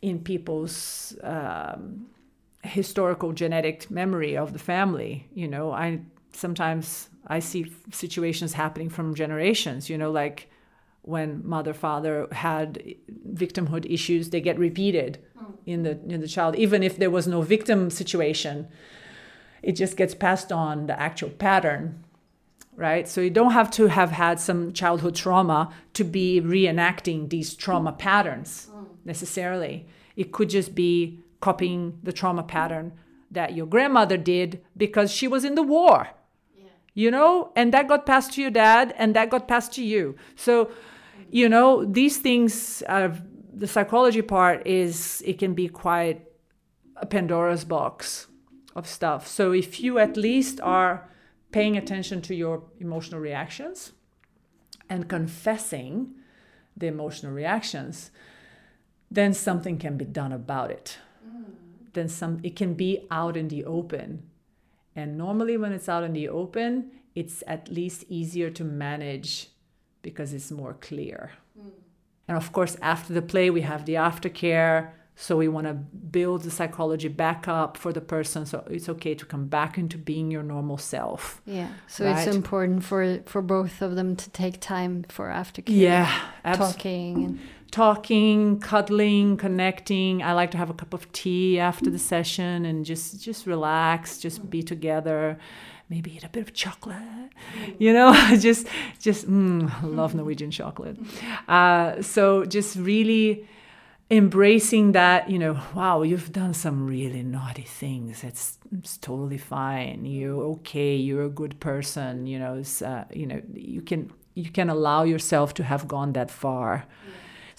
[0.00, 2.06] in people's um,
[2.62, 5.72] historical genetic memory of the family you know.
[5.72, 6.00] I
[6.32, 10.50] sometimes I see situations happening from generations, you know, like
[11.08, 12.82] when mother father had
[13.32, 15.54] victimhood issues they get repeated mm.
[15.64, 18.68] in the in the child even if there was no victim situation
[19.62, 22.04] it just gets passed on the actual pattern
[22.76, 27.54] right so you don't have to have had some childhood trauma to be reenacting these
[27.54, 28.86] trauma patterns mm.
[29.06, 32.92] necessarily it could just be copying the trauma pattern
[33.30, 36.08] that your grandmother did because she was in the war
[36.98, 40.16] you know, and that got passed to your dad and that got passed to you.
[40.34, 40.72] So,
[41.30, 43.16] you know, these things are
[43.52, 46.24] the psychology part is it can be quite
[46.96, 48.26] a Pandora's box
[48.76, 49.26] of stuff.
[49.26, 51.10] So if you at least are
[51.50, 53.92] paying attention to your emotional reactions
[54.88, 56.14] and confessing
[56.76, 58.10] the emotional reactions,
[59.10, 60.98] then something can be done about it.
[61.26, 61.44] Mm.
[61.92, 64.22] Then some it can be out in the open
[64.98, 69.50] and normally, when it's out in the open, it's at least easier to manage
[70.02, 71.32] because it's more clear.
[71.58, 71.70] Mm.
[72.28, 74.90] And of course, after the play, we have the aftercare.
[75.20, 78.46] So we want to build the psychology back up for the person.
[78.46, 81.42] So it's okay to come back into being your normal self.
[81.44, 81.70] Yeah.
[81.88, 82.16] So right?
[82.16, 85.76] it's important for for both of them to take time for aftercare.
[85.76, 86.12] Yeah.
[86.54, 90.22] Talking and talking, cuddling, connecting.
[90.22, 94.18] I like to have a cup of tea after the session and just just relax,
[94.18, 95.38] just be together.
[95.88, 97.30] Maybe eat a bit of chocolate,
[97.78, 98.12] you know.
[98.38, 98.66] just
[99.00, 100.98] just mm, love Norwegian chocolate.
[101.48, 103.46] Uh, so just really
[104.10, 110.06] embracing that you know wow you've done some really naughty things it's, it's totally fine
[110.06, 114.70] you're okay you're a good person you know uh, you know you can you can
[114.70, 116.86] allow yourself to have gone that far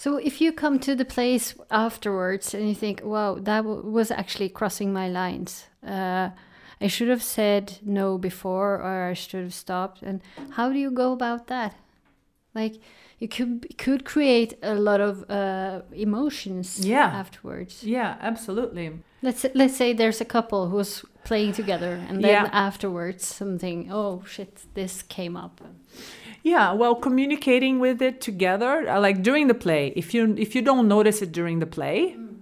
[0.00, 4.48] so if you come to the place afterwards and you think, wow, that was actually
[4.48, 5.66] crossing my lines.
[5.86, 6.30] Uh,
[6.80, 10.02] I should have said no before or I should have stopped.
[10.02, 10.20] And
[10.52, 11.74] how do you go about that?
[12.54, 12.76] Like
[13.18, 17.06] you could could create a lot of uh, emotions yeah.
[17.06, 17.84] afterwards.
[17.84, 18.92] Yeah, absolutely.
[19.22, 22.48] Let's let's say there's a couple who's playing together and then yeah.
[22.50, 25.60] afterwards something oh shit this came up
[26.42, 29.92] yeah, well, communicating with it together, uh, like during the play.
[29.94, 32.36] If you if you don't notice it during the play, mm.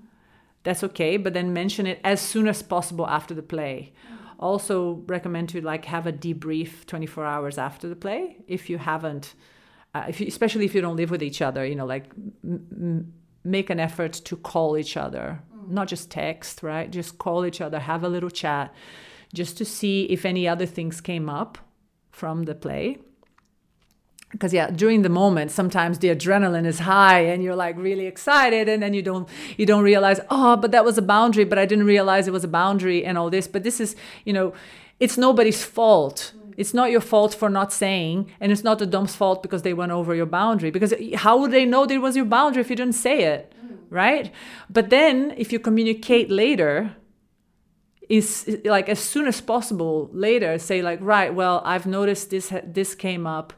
[0.62, 1.16] that's okay.
[1.16, 3.92] But then mention it as soon as possible after the play.
[4.08, 4.17] Mm.
[4.38, 9.34] Also, recommend to like have a debrief 24 hours after the play if you haven't,
[9.94, 11.66] uh, if you, especially if you don't live with each other.
[11.66, 12.04] You know, like
[12.44, 13.12] m-
[13.44, 15.70] make an effort to call each other, mm.
[15.70, 16.90] not just text, right?
[16.90, 18.72] Just call each other, have a little chat,
[19.34, 21.58] just to see if any other things came up
[22.10, 22.98] from the play
[24.30, 28.68] because yeah during the moment sometimes the adrenaline is high and you're like really excited
[28.68, 31.64] and then you don't you don't realize oh but that was a boundary but i
[31.64, 33.48] didn't realize it was a boundary and all this.
[33.48, 34.52] But this is you know
[35.00, 36.32] it's nobody's fault.
[36.56, 39.74] It's not your fault for not saying and it's not the dom's fault because they
[39.74, 40.70] went over your boundary.
[40.70, 43.52] Because how would they know there was your boundary if you didn't say it?
[43.90, 44.32] Right?
[44.68, 46.96] But then if you communicate later
[48.08, 52.94] is like as soon as possible later say like right well i've noticed this this
[52.94, 53.52] came up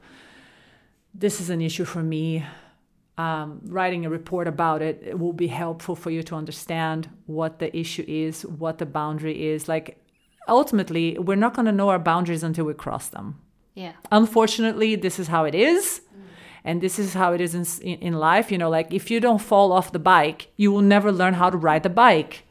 [1.15, 2.45] this is an issue for me.
[3.19, 7.59] Um, writing a report about it, it will be helpful for you to understand what
[7.59, 9.69] the issue is, what the boundary is.
[9.69, 10.03] Like,
[10.49, 13.39] ultimately, we're not going to know our boundaries until we cross them.
[13.75, 13.93] Yeah.
[14.11, 16.01] Unfortunately, this is how it is.
[16.01, 16.23] Mm.
[16.65, 18.51] And this is how it is in, in life.
[18.51, 21.51] You know, like if you don't fall off the bike, you will never learn how
[21.51, 22.45] to ride the bike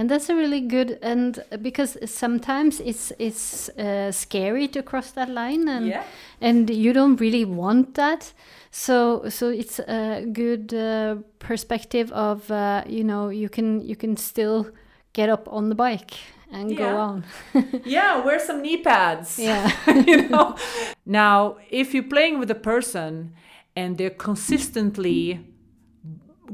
[0.00, 5.28] and that's a really good and because sometimes it's it's uh, scary to cross that
[5.28, 6.04] line and yeah.
[6.40, 8.32] And you don't really want that.
[8.70, 14.16] So so it's a good uh, perspective of uh, you know you can you can
[14.16, 14.68] still
[15.12, 16.14] get up on the bike
[16.52, 16.76] and yeah.
[16.76, 17.24] go on.
[17.84, 19.38] Yeah wear some knee pads.
[19.38, 19.70] Yeah.
[20.06, 20.56] You know?
[21.04, 23.34] Now if you're playing with a person
[23.76, 25.40] and they're consistently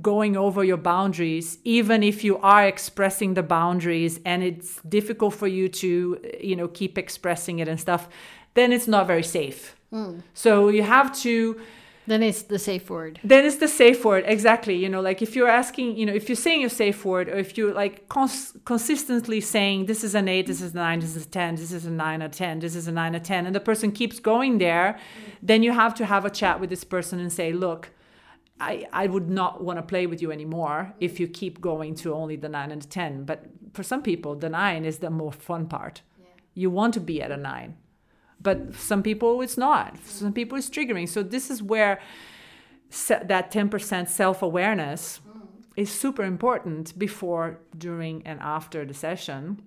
[0.03, 5.47] going over your boundaries even if you are expressing the boundaries and it's difficult for
[5.47, 8.09] you to you know keep expressing it and stuff
[8.55, 10.22] then it's not very safe Mm.
[10.34, 11.61] so you have to
[12.09, 13.18] Then it's the safe word.
[13.24, 16.28] then it's the safe word exactly you know like if you're asking you know if
[16.28, 20.28] you're saying a safe word or if you're like cons- consistently saying this is an
[20.28, 22.59] 8 this is a 9 this is a 10 this is a 9 or 10
[22.61, 24.99] this is a 9 or 10 and the person keeps going there
[25.43, 27.91] then you have to have a chat with this person and say look
[28.59, 32.14] I, I would not want to play with you anymore if you keep going to
[32.14, 33.39] only the 9 and the 10 but
[33.74, 36.03] for some people the 9 is the more fun part.
[36.55, 37.76] You want to be at a 9
[38.41, 39.97] but some people it's not.
[40.05, 41.09] Some people it's triggering.
[41.09, 42.01] So this is where
[43.09, 45.41] that 10% self-awareness mm.
[45.76, 49.62] is super important before during and after the session.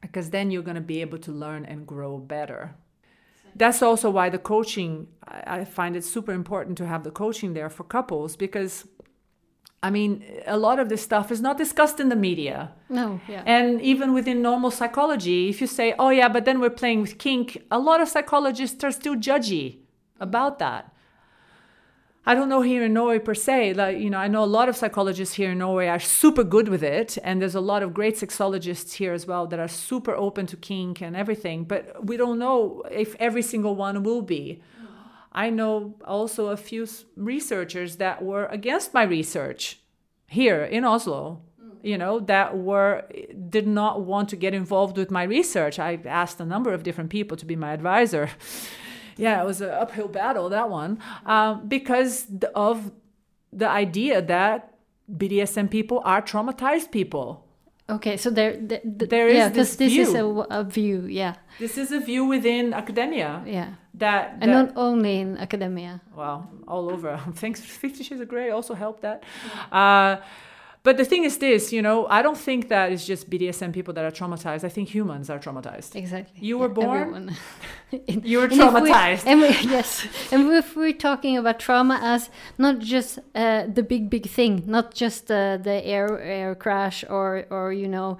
[0.00, 2.74] Because then you're going to be able to learn and grow better.
[3.56, 7.68] That's also why the coaching I find it super important to have the coaching there
[7.68, 8.86] for couples because
[9.82, 12.56] i mean a lot of this stuff is not discussed in the media
[12.88, 13.42] No, yeah.
[13.46, 17.18] and even within normal psychology, if you say, oh, yeah, but then we're playing with
[17.18, 19.66] kink, a lot of psychologists are still judgy
[20.20, 20.82] about that.
[22.30, 23.72] I don't know here in Norway per se.
[23.74, 26.68] Like, you know, I know a lot of psychologists here in Norway are super good
[26.68, 27.16] with it.
[27.24, 30.56] And there's a lot of great sexologists here as well that are super open to
[30.56, 31.64] kink and everything.
[31.64, 34.60] But we don't know if every single one will be.
[35.32, 39.80] I know also a few researchers that were against my research
[40.26, 41.42] here in Oslo,
[41.82, 43.04] you know, that were
[43.48, 45.78] did not want to get involved with my research.
[45.78, 48.30] I asked a number of different people to be my advisor.
[49.16, 52.90] yeah, it was an uphill battle that one um, because of
[53.52, 54.74] the idea that
[55.10, 57.44] BDSM people are traumatized people.
[57.90, 60.46] Okay, so there, th- th- There is yeah, this this is a, view.
[60.50, 65.36] a view, yeah, This is a view within academia yeah, that, and not only in
[65.38, 66.00] academia.
[66.16, 67.18] well, all over.
[67.34, 69.22] Thanks, Fifty Shades of Grey also helped that.
[69.72, 70.16] Uh,
[70.84, 73.92] but the thing is this, you know, I don't think that it's just BDSM people
[73.94, 74.62] that are traumatized.
[74.64, 75.96] I think humans are traumatized.
[75.96, 76.38] Exactly.
[76.40, 77.36] You were born- everyone.
[78.06, 79.24] In- You were traumatized.
[79.26, 84.08] and we, yes, and if we're talking about trauma as not just uh, the big
[84.08, 88.18] big thing, not just uh, the air air crash or or you know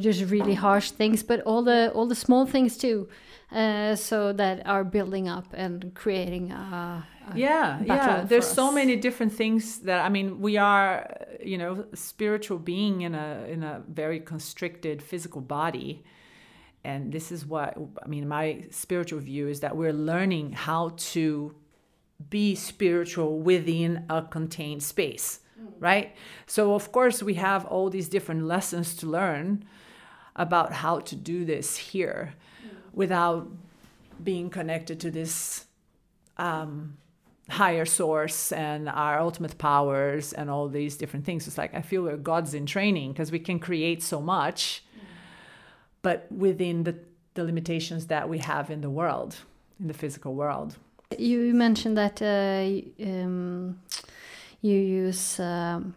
[0.00, 3.08] just really harsh things, but all the all the small things too,
[3.52, 8.24] uh, so that are building up and creating a, a yeah yeah.
[8.24, 8.74] there's so us.
[8.74, 13.62] many different things that i mean we are you know spiritual being in a in
[13.62, 16.04] a very constricted physical body.
[16.84, 21.54] And this is what i mean my spiritual view is that we're learning how to
[22.30, 25.40] be spiritual within a contained space
[25.78, 26.14] right?
[26.46, 29.64] So of course we have all these different lessons to learn
[30.34, 32.34] about how to do this here
[32.96, 33.46] without
[34.24, 35.66] being connected to this
[36.38, 36.96] um,
[37.48, 41.46] higher source and our ultimate powers and all these different things.
[41.46, 44.82] It's like I feel we're gods in training because we can create so much,
[46.02, 46.96] but within the,
[47.34, 49.36] the limitations that we have in the world,
[49.78, 50.76] in the physical world.
[51.16, 53.78] You mentioned that uh, um,
[54.60, 55.94] you use um,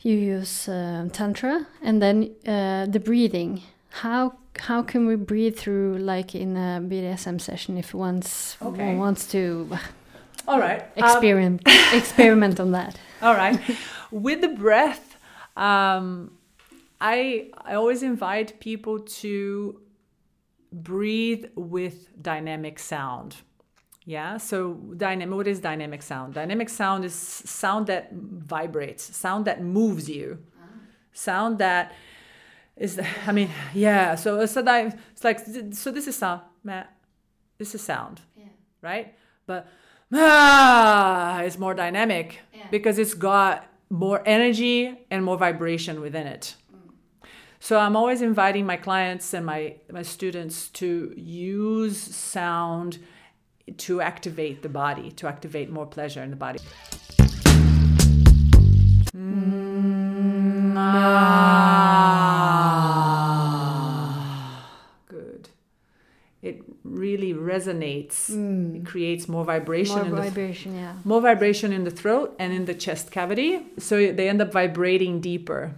[0.00, 3.60] you use um tantra and then uh, the breathing.
[3.90, 4.38] How
[4.68, 8.86] how can we breathe through like in a BDSM session if one's Okay.
[8.86, 9.68] one wants to
[10.48, 10.82] All right.
[10.82, 12.98] Um, experiment experiment on that?
[13.22, 13.58] All right.
[14.10, 15.16] With the breath,
[15.56, 16.32] um,
[17.00, 19.80] I I always invite people to
[20.72, 23.36] breathe with dynamic sound.
[24.04, 24.38] Yeah.
[24.38, 25.36] So dynamic.
[25.36, 26.34] What is dynamic sound?
[26.34, 30.38] Dynamic sound is sound that vibrates, sound that moves you,
[31.12, 31.92] sound that
[32.80, 33.00] is.
[33.26, 34.16] I mean, yeah.
[34.16, 35.38] So it's a di- It's like
[35.72, 35.92] so.
[35.92, 36.40] This is sound.
[37.58, 38.20] This is sound.
[38.82, 39.14] Right.
[39.46, 39.68] But
[40.12, 46.54] ah, it's more dynamic because it's got more energy and more vibration within it.
[47.62, 52.98] So I'm always inviting my clients and my, my students to use sound
[53.76, 56.60] to activate the body, to activate more pleasure in the body.
[60.70, 60.76] Mm,
[63.70, 64.66] ah.
[65.08, 65.48] Good.
[66.42, 68.30] It really resonates.
[68.76, 70.94] It creates more vibration More in the vibration, yeah.
[71.04, 73.62] more vibration in the throat and in the chest cavity.
[73.78, 75.74] So they end up vibrating deeper,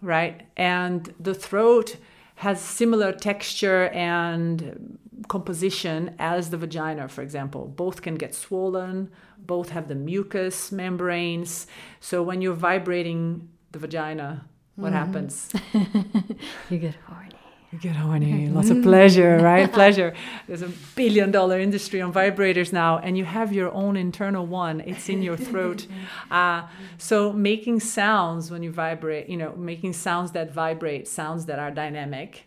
[0.00, 0.42] right?
[0.56, 1.96] And the throat
[2.36, 7.66] has similar texture and composition as the vagina, for example.
[7.68, 11.66] Both can get swollen, both have the mucous membranes.
[12.00, 14.46] So when you're vibrating the vagina,
[14.76, 15.50] what happens?
[16.70, 17.28] You get horny.
[17.72, 19.70] You get horny, lots of pleasure, right?
[19.72, 20.14] pleasure.
[20.46, 24.80] There's a billion dollar industry on vibrators now, and you have your own internal one.
[24.80, 25.86] It's in your throat.
[26.30, 26.66] Uh,
[26.96, 31.70] so making sounds when you vibrate, you know, making sounds that vibrate, sounds that are
[31.70, 32.46] dynamic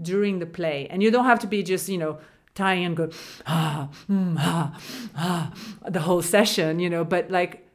[0.00, 0.86] during the play.
[0.88, 2.18] And you don't have to be just, you know,
[2.54, 3.10] tying and go,
[3.46, 4.80] ah, mm, ah,
[5.16, 5.52] ah,
[5.88, 7.68] the whole session, you know, but like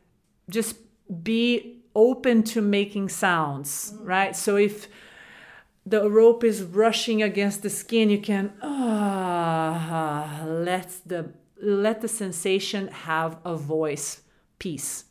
[0.50, 0.78] just
[1.24, 4.36] be open to making sounds, right?
[4.36, 4.88] So if
[5.86, 11.32] the rope is rushing against the skin, you can ah, let the
[11.62, 14.22] let the sensation have a voice
[14.60, 15.06] piece.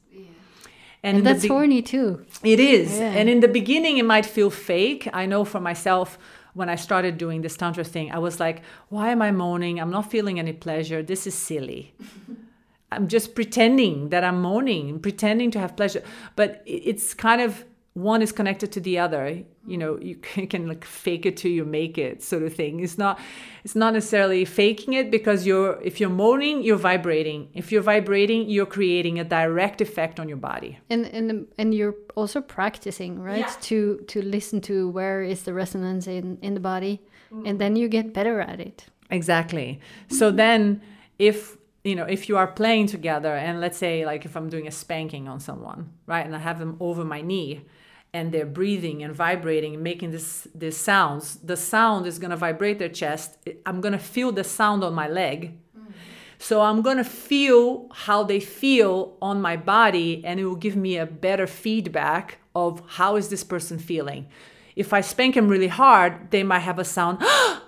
[1.03, 2.26] And, in the that's be- horny too.
[2.43, 2.99] It is.
[2.99, 3.12] Yeah.
[3.12, 5.09] And in the beginning, it might feel fake.
[5.12, 6.18] I know for myself,
[6.55, 9.79] when I started doing this Tantra thing, I was like, why am I moaning?
[9.79, 11.03] I'm not feeling any pleasure.
[11.03, 11.95] This is silly.
[12.91, 16.03] I'm just pretending that I'm moaning, pretending to have pleasure.
[16.36, 17.64] But it's kind of
[17.99, 19.43] one is connected to the other.
[19.66, 20.16] You know, you
[20.53, 22.80] can, like fake it till you make it, sort of thing.
[22.80, 23.20] It's not,
[23.64, 27.49] it's not necessarily faking it because you're, if you're moaning, you're vibrating.
[27.55, 30.78] If you're vibrating, you're creating a direct effect on your body.
[30.89, 33.41] And and and you're also practicing, right?
[33.41, 33.55] Yeah.
[33.62, 37.49] To to listen to where is the resonance in in the body, mm.
[37.49, 38.86] and then you get better at it.
[39.11, 39.80] Exactly.
[40.09, 40.80] So then
[41.18, 41.57] if
[41.89, 44.70] you know if you are playing together and let's say like if I'm doing a
[44.70, 46.24] spanking on someone, right?
[46.24, 47.64] And I have them over my knee
[48.12, 52.36] and they're breathing and vibrating and making this this sounds, the sound is going to
[52.36, 53.39] vibrate their chest.
[53.64, 55.59] I'm going to feel the sound on my leg.
[55.76, 55.93] Mm.
[56.39, 60.76] So I'm going to feel how they feel on my body and it will give
[60.76, 64.28] me a better feedback of how is this person feeling.
[64.76, 67.62] If I spank them really hard, they might have a sound mm.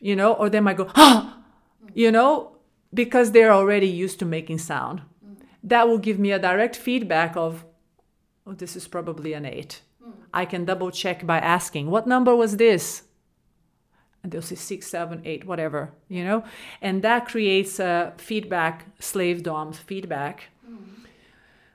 [0.00, 0.90] you know, or they might go,
[1.94, 2.52] you know,
[2.94, 5.02] because they're already used to making sound.
[5.24, 5.36] Mm.
[5.62, 7.64] That will give me a direct feedback of,
[8.46, 9.80] oh, this is probably an eight.
[10.04, 10.12] Mm.
[10.32, 13.04] I can double check by asking, what number was this?
[14.22, 16.44] And they'll say six, seven, eight, whatever, you know?
[16.80, 20.78] And that creates a feedback, slave dom feedback, mm.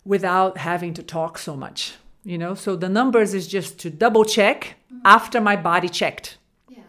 [0.06, 2.54] without having to talk so much, you know?
[2.54, 6.38] So the numbers is just to double check after my body checked.
[6.70, 6.84] Yeah.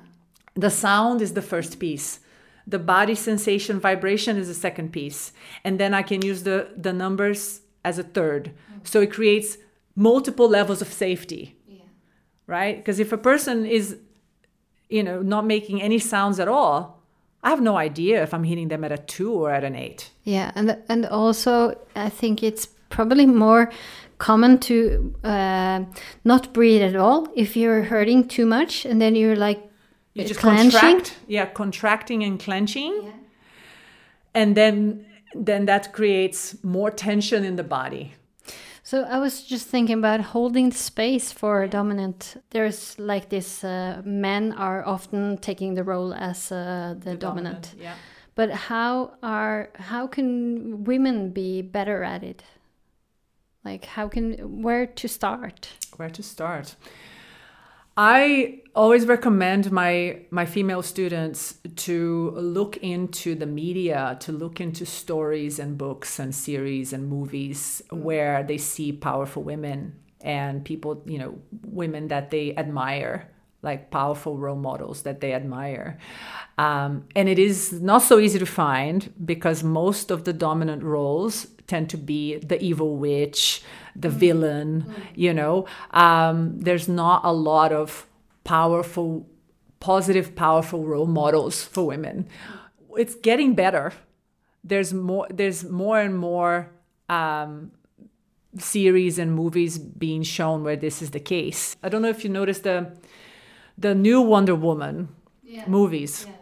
[0.55, 2.21] The sound is the first piece.
[2.69, 5.33] The body sensation vibration is a second piece.
[5.65, 8.53] And then I can use the, the numbers as a third.
[8.85, 9.59] So it creates
[9.97, 11.57] multiple levels of safety,
[12.47, 12.77] right?
[12.77, 13.97] Because if a person is,
[14.89, 17.03] you know, not making any sounds at all,
[17.43, 20.11] I have no idea if I'm hitting them at a two or at an eight.
[20.25, 23.71] Yeah, and and also I think it's probably more
[24.19, 25.85] common to uh,
[26.25, 29.68] not breathe at all if you're hurting too much, and then you're like
[30.23, 30.71] You just clenching.
[30.71, 33.13] contract, yeah, contracting and clenching,
[34.35, 38.15] and then then that creates more tension in the body.
[38.83, 42.43] So I was just thinking about holding space for a dominant.
[42.51, 47.75] There's like this: uh, men are often taking the role as uh, the, dominant.
[47.79, 47.95] yeah.
[48.35, 52.43] But how are how can women be better at it?
[53.65, 55.69] Like how can where to start?
[55.99, 56.77] where to start
[57.99, 64.87] i always recommend my my female students to look into the media to look into
[64.87, 71.19] stories and books and series and movies where they see powerful women and people you
[71.19, 73.29] know women that they admire
[73.63, 75.99] like powerful role models that they admire.
[76.59, 81.49] Um, and it is not so easy to find because most of the dominant roles
[81.69, 83.63] tend to be the evil witch,
[83.95, 85.67] the villain, you know.
[85.93, 88.07] Um, there's not a lot of
[88.43, 89.27] powerful,
[89.79, 92.27] positive, powerful role models for women.
[92.97, 93.93] It's getting better.
[94.65, 95.27] There's more.
[95.31, 96.71] There's more and more
[97.09, 97.71] um,
[98.59, 101.77] series and movies being shown where this is the case.
[101.83, 102.93] I don't know if you noticed the
[103.77, 105.09] the new Wonder Woman
[105.69, 106.35] movies Yeah.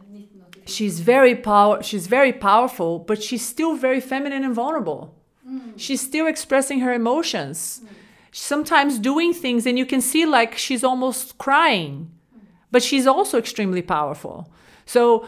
[0.66, 5.14] she's very power she's very powerful but she's still very feminine and vulnerable
[5.47, 5.74] Mm.
[5.76, 7.80] she's still expressing her emotions.
[7.84, 7.88] Mm.
[8.32, 12.40] Sometimes doing things and you can see like she's almost crying mm.
[12.70, 14.51] but she's also extremely powerful.
[14.88, 15.26] So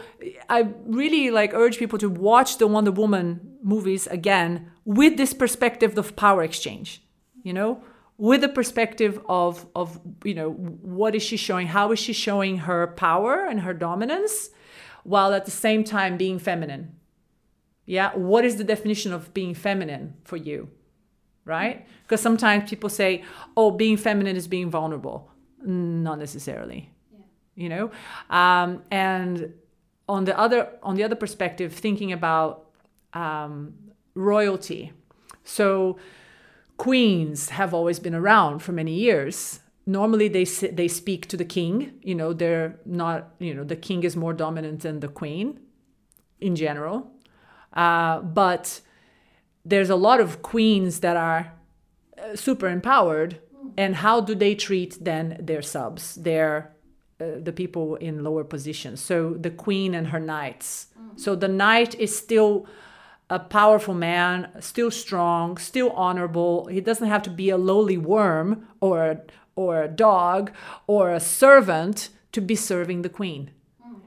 [0.49, 5.97] i really like urge people to watch the wonder woman movies again with this perspective
[5.97, 7.01] of power exchange
[7.43, 7.81] you know?
[8.17, 11.67] With the perspective of of you know what is she showing?
[11.67, 14.49] How is she showing her power and her dominance
[15.03, 16.95] while at the same time being feminine.
[17.89, 20.69] Yeah, what is the definition of being feminine for you?
[21.43, 21.87] Right?
[22.03, 23.23] Because sometimes people say,
[23.57, 25.31] oh, being feminine is being vulnerable.
[25.63, 26.91] Not necessarily.
[27.55, 27.91] You know?
[28.29, 29.55] Um, and
[30.07, 32.69] on the other on the other perspective, thinking about
[33.13, 33.73] um,
[34.13, 34.93] royalty.
[35.43, 35.97] So
[36.77, 41.93] queens have always been around for many years normally they they speak to the king.
[42.03, 43.33] You know, they're not.
[43.39, 45.59] You know, the king is more dominant than the queen,
[46.39, 47.11] in general.
[47.73, 48.81] Uh, but
[49.65, 51.53] there's a lot of queens that are
[52.17, 53.39] uh, super empowered,
[53.77, 56.71] and how do they treat then their subs, their
[57.21, 59.01] uh, the people in lower positions?
[59.01, 60.87] So the queen and her knights.
[61.15, 62.65] So the knight is still
[63.29, 66.65] a powerful man, still strong, still honorable.
[66.67, 69.21] He doesn't have to be a lowly worm or
[69.55, 70.51] or a dog
[70.87, 73.51] or a servant to be serving the queen.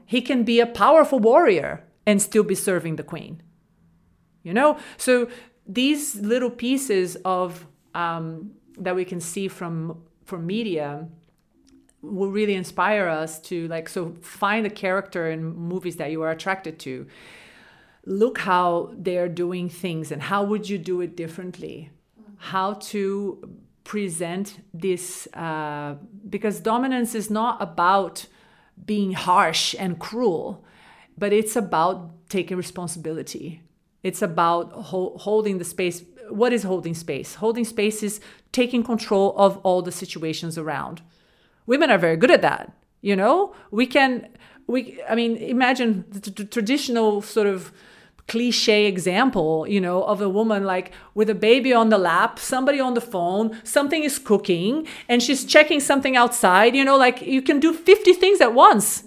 [0.05, 3.41] He can be a powerful warrior and still be serving the queen.
[4.43, 5.29] You know, so
[5.65, 7.65] these little pieces of
[7.95, 11.07] um, that we can see from from media
[12.01, 16.31] will really inspire us to like so find a character in movies that you are
[16.31, 17.07] attracted to.
[18.05, 21.89] Look how they're doing things and how would you do it differently?
[22.37, 25.95] How to present this uh,
[26.29, 28.27] because dominance is not about
[28.85, 30.65] being harsh and cruel
[31.17, 33.61] but it's about taking responsibility
[34.03, 37.35] it's about ho- holding the space what is holding space?
[37.35, 38.21] Holding space is
[38.53, 41.01] taking control of all the situations around.
[41.65, 43.53] Women are very good at that you know?
[43.69, 44.29] We can
[44.67, 47.71] we i mean imagine the t- traditional sort of
[48.27, 52.79] cliche example you know of a woman like with a baby on the lap somebody
[52.79, 57.41] on the phone something is cooking and she's checking something outside you know like you
[57.41, 59.03] can do 50 things at once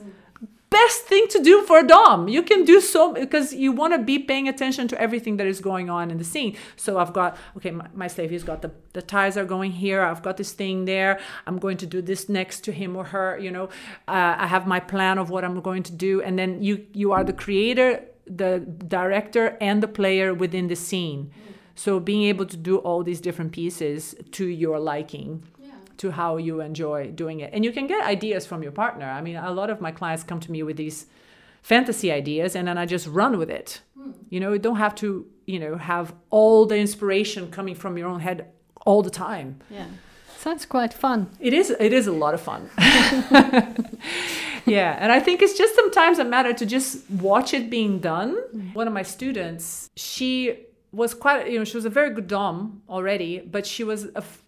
[0.71, 2.29] best thing to do for a dom.
[2.29, 5.61] You can do so because you want to be paying attention to everything that is
[5.61, 6.57] going on in the scene.
[6.77, 10.03] So i've got okay my, my slave has got the the ties are going here.
[10.03, 11.19] I've got this thing there.
[11.47, 13.65] I'm going to do this next to him or her you know.
[14.09, 16.23] Uh, i have my plan of what i'm going to do.
[16.23, 18.59] And then you you are the creator the
[18.89, 21.31] director and the player within the scene.
[21.77, 25.47] So being able to do all these different pieces to your liking
[25.99, 27.51] to how you enjoy doing it.
[27.53, 29.07] And you can get ideas from your partner.
[29.07, 31.07] I mean, a lot of my clients come to me with these
[31.63, 33.81] fantasy ideas and then I just run with it.
[33.99, 34.13] Hmm.
[34.31, 38.09] You know, you don't have to, you know, have all the inspiration coming from your
[38.09, 38.47] own head
[38.85, 39.61] all the time.
[39.71, 39.87] Yeah.
[40.39, 41.31] Sounds quite fun.
[41.41, 42.71] It is it is a lot of fun.
[44.65, 48.37] yeah, and I think it's just sometimes a matter to just watch it being done.
[48.53, 48.73] Hmm.
[48.73, 52.83] One of my students, she was quite, you know, she was a very good dom
[52.89, 54.43] already, but she was a f-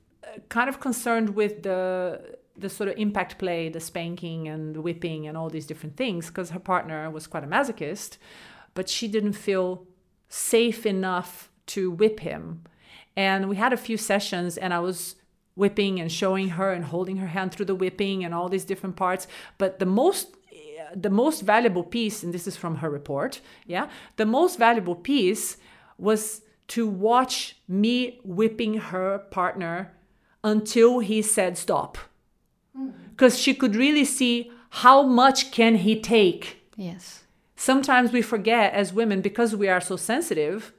[0.49, 5.29] kind of concerned with the the sort of impact play, the spanking and the whipping
[5.29, 8.19] and all these different things because her partner was quite a masochist,
[8.75, 9.87] but she didn't feel
[10.29, 12.65] safe enough to whip him.
[13.17, 15.17] And we had a few sessions and I was
[15.55, 18.97] whipping and showing her and holding her hand through the whipping and all these different
[18.97, 19.27] parts,
[19.57, 20.35] but the most
[20.95, 23.91] the most valuable piece and this is from her report, yeah?
[24.17, 25.59] The most valuable piece
[25.99, 29.93] was to watch me whipping her partner
[30.49, 31.99] until he said stop.
[33.11, 36.57] Because she could really see how much can he take.
[36.77, 37.25] Yes.
[37.57, 40.73] sometimes we forget as women because we are so sensitive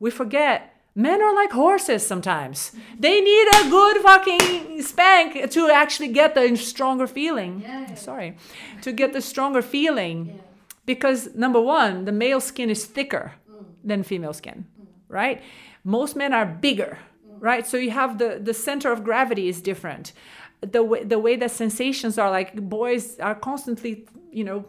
[0.00, 2.72] we forget men are like horses sometimes.
[2.98, 7.64] They need a good fucking spank to actually get the stronger feeling.
[7.96, 8.36] Sorry.
[8.82, 10.40] To get the stronger feeling.
[10.86, 13.64] Because number one the male skin is thicker mm.
[13.82, 14.86] than female skin mm.
[15.08, 15.42] right?
[15.84, 16.98] Most men are bigger
[17.40, 17.66] right?
[17.66, 20.12] So you have the the center of gravity is different.
[20.60, 24.66] The way the way that sensations are like boys are constantly you know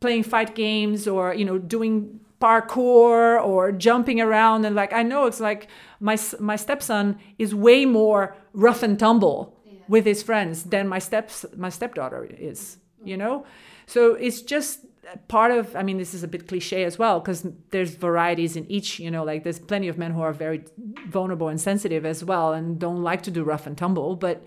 [0.00, 4.64] playing fight games or you know doing parkour or jumping around.
[4.64, 5.68] And like i know it's like
[6.00, 9.56] my my stepson is way more rough and tumble
[9.88, 13.46] with his friends than my steps my stepdaughter is you know?
[13.86, 14.80] So it's just
[15.28, 18.70] part of i mean this is a bit cliche as well because there's varieties in
[18.70, 20.64] each you know like there's plenty of men who are very
[21.08, 24.44] vulnerable and sensitive as well and don't like to do rough and tumble but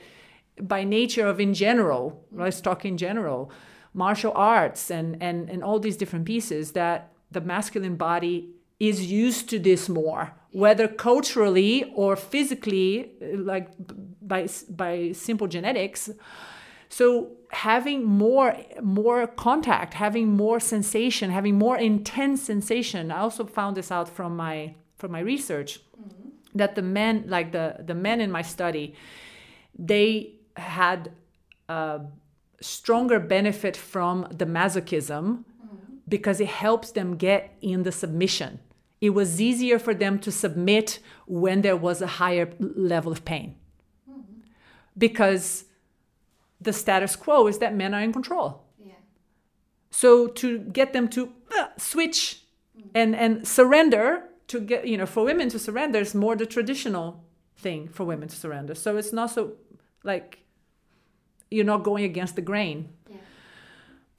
[0.62, 3.51] by nature of in general let's talk in general
[3.93, 8.49] martial arts and and and all these different pieces that the masculine body
[8.80, 13.70] is used to this more whether culturally or physically like
[14.22, 16.10] by by simple genetics
[16.89, 23.77] so having more more contact having more sensation having more intense sensation i also found
[23.77, 26.29] this out from my from my research mm-hmm.
[26.53, 28.93] that the men like the the men in my study
[29.77, 31.11] they had
[31.69, 32.01] a
[32.61, 35.95] stronger benefit from the masochism mm-hmm.
[36.07, 38.59] because it helps them get in the submission.
[39.01, 43.55] It was easier for them to submit when there was a higher level of pain.
[44.09, 44.21] Mm-hmm.
[44.97, 45.65] Because
[46.62, 48.64] the status quo is that men are in control.
[48.84, 48.93] Yeah.
[49.91, 52.43] So to get them to uh, switch
[52.93, 57.24] and and surrender to get you know for women to surrender is more the traditional
[57.57, 58.76] thing for women to surrender.
[58.76, 59.53] So it's not so
[60.03, 60.39] like
[61.51, 62.89] you're not going against the grain.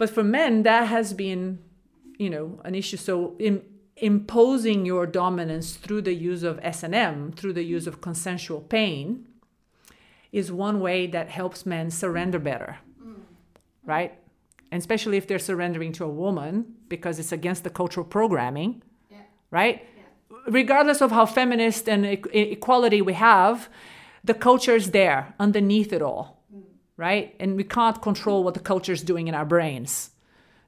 [0.01, 1.59] But for men, that has been,
[2.17, 2.97] you know, an issue.
[2.97, 3.63] So in,
[3.99, 9.27] imposing your dominance through the use of S&M, through the use of consensual pain,
[10.33, 12.79] is one way that helps men surrender better,
[13.85, 14.19] right?
[14.71, 18.83] And especially if they're surrendering to a woman because it's against the cultural programming,
[19.51, 19.85] right?
[20.47, 23.69] Regardless of how feminist and e- equality we have,
[24.23, 26.63] the culture is there underneath it all, mm.
[26.97, 27.35] right?
[27.41, 30.11] And we can't control what the culture is doing in our brains.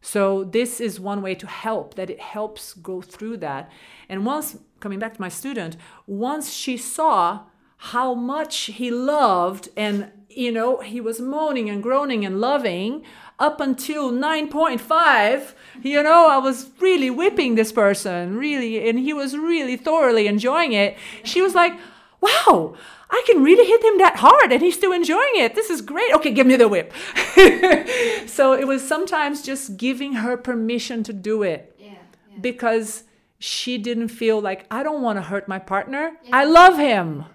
[0.01, 3.71] So this is one way to help that it helps go through that.
[4.09, 7.45] And once coming back to my student, once she saw
[7.91, 13.03] how much he loved and you know he was moaning and groaning and loving
[13.41, 19.37] up until 9.5 you know i was really whipping this person really and he was
[19.37, 21.73] really thoroughly enjoying it she was like
[22.21, 22.75] wow
[23.15, 25.55] I can really hit him that hard and he's still enjoying it.
[25.55, 26.15] This is great.
[26.15, 26.95] Okay, give me the whip.
[28.27, 31.93] so it was sometimes just giving her permission to do it Yeah.
[32.41, 33.05] because
[33.39, 36.13] she didn't feel like, I don't want to hurt my partner.
[36.33, 37.27] I love him.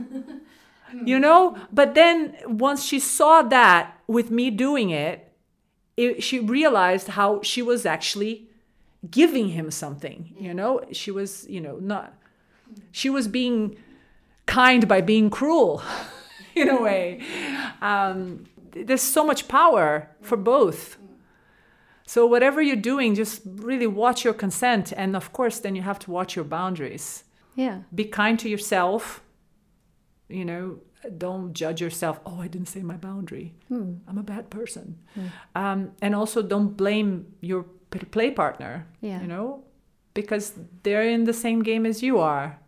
[1.04, 1.56] you know?
[1.72, 5.32] But then once she saw that with me doing it,
[5.96, 8.48] it, she realized how she was actually
[9.10, 10.56] giving him something, you mm.
[10.56, 10.80] know?
[10.92, 12.14] She was, you know, not,
[12.90, 13.76] she was being
[14.46, 15.82] kind by being cruel
[16.54, 16.82] in a mm.
[16.82, 17.22] way.
[17.80, 20.26] Um, there's so much power mm.
[20.26, 20.98] for both.
[22.04, 24.92] So, whatever you're doing, just really watch your consent.
[24.94, 27.24] And of course, then you have to watch your boundaries.
[27.54, 27.82] Yeah.
[27.94, 29.21] Be kind to yourself.
[30.32, 30.78] You know,
[31.18, 32.20] don't judge yourself.
[32.24, 33.54] Oh, I didn't say my boundary.
[33.68, 33.94] Hmm.
[34.08, 34.98] I'm a bad person.
[35.14, 35.26] Hmm.
[35.54, 37.64] Um, and also, don't blame your
[38.10, 38.86] play partner.
[39.00, 39.20] Yeah.
[39.20, 39.64] You know,
[40.14, 42.58] because they're in the same game as you are.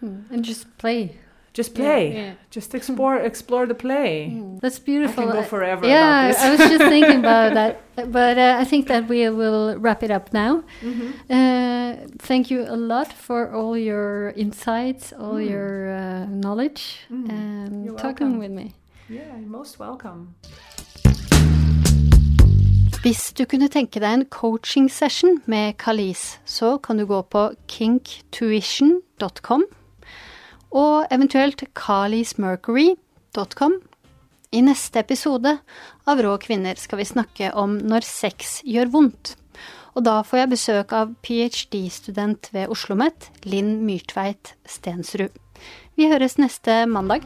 [0.00, 0.20] Hmm.
[0.30, 1.18] And just play.
[1.58, 2.12] Just play.
[2.14, 2.32] yeah.
[2.56, 4.30] Just explore explore the play.
[4.62, 5.22] That's beautiful.
[5.24, 6.42] I can go forever Yeah, about this.
[6.44, 7.76] I was just thinking about that,
[8.12, 10.62] but uh, I think that we will wrap it up now.
[10.82, 11.10] Mm-hmm.
[11.30, 15.50] Uh, thank you a lot for all your insights, all Mm.
[15.50, 18.38] your uh, knowledge, and You're talking welcome.
[18.38, 18.72] with me.
[19.08, 20.34] Yeah, you're most welcome.
[23.02, 27.50] Hvis du kunne tenke deg en coaching session med Kalis, så kan du gå på
[27.68, 29.64] kinktuition.com
[30.74, 33.80] og eventuelt kalismercury.com.
[34.56, 35.58] I neste episode
[36.08, 39.34] av Rå kvinner skal vi snakke om når sex gjør vondt.
[39.96, 45.32] Og da får jeg besøk av ph.d.-student ved OsloMet, Linn Myrtveit Stensrud.
[45.96, 47.24] Vi høres neste mandag.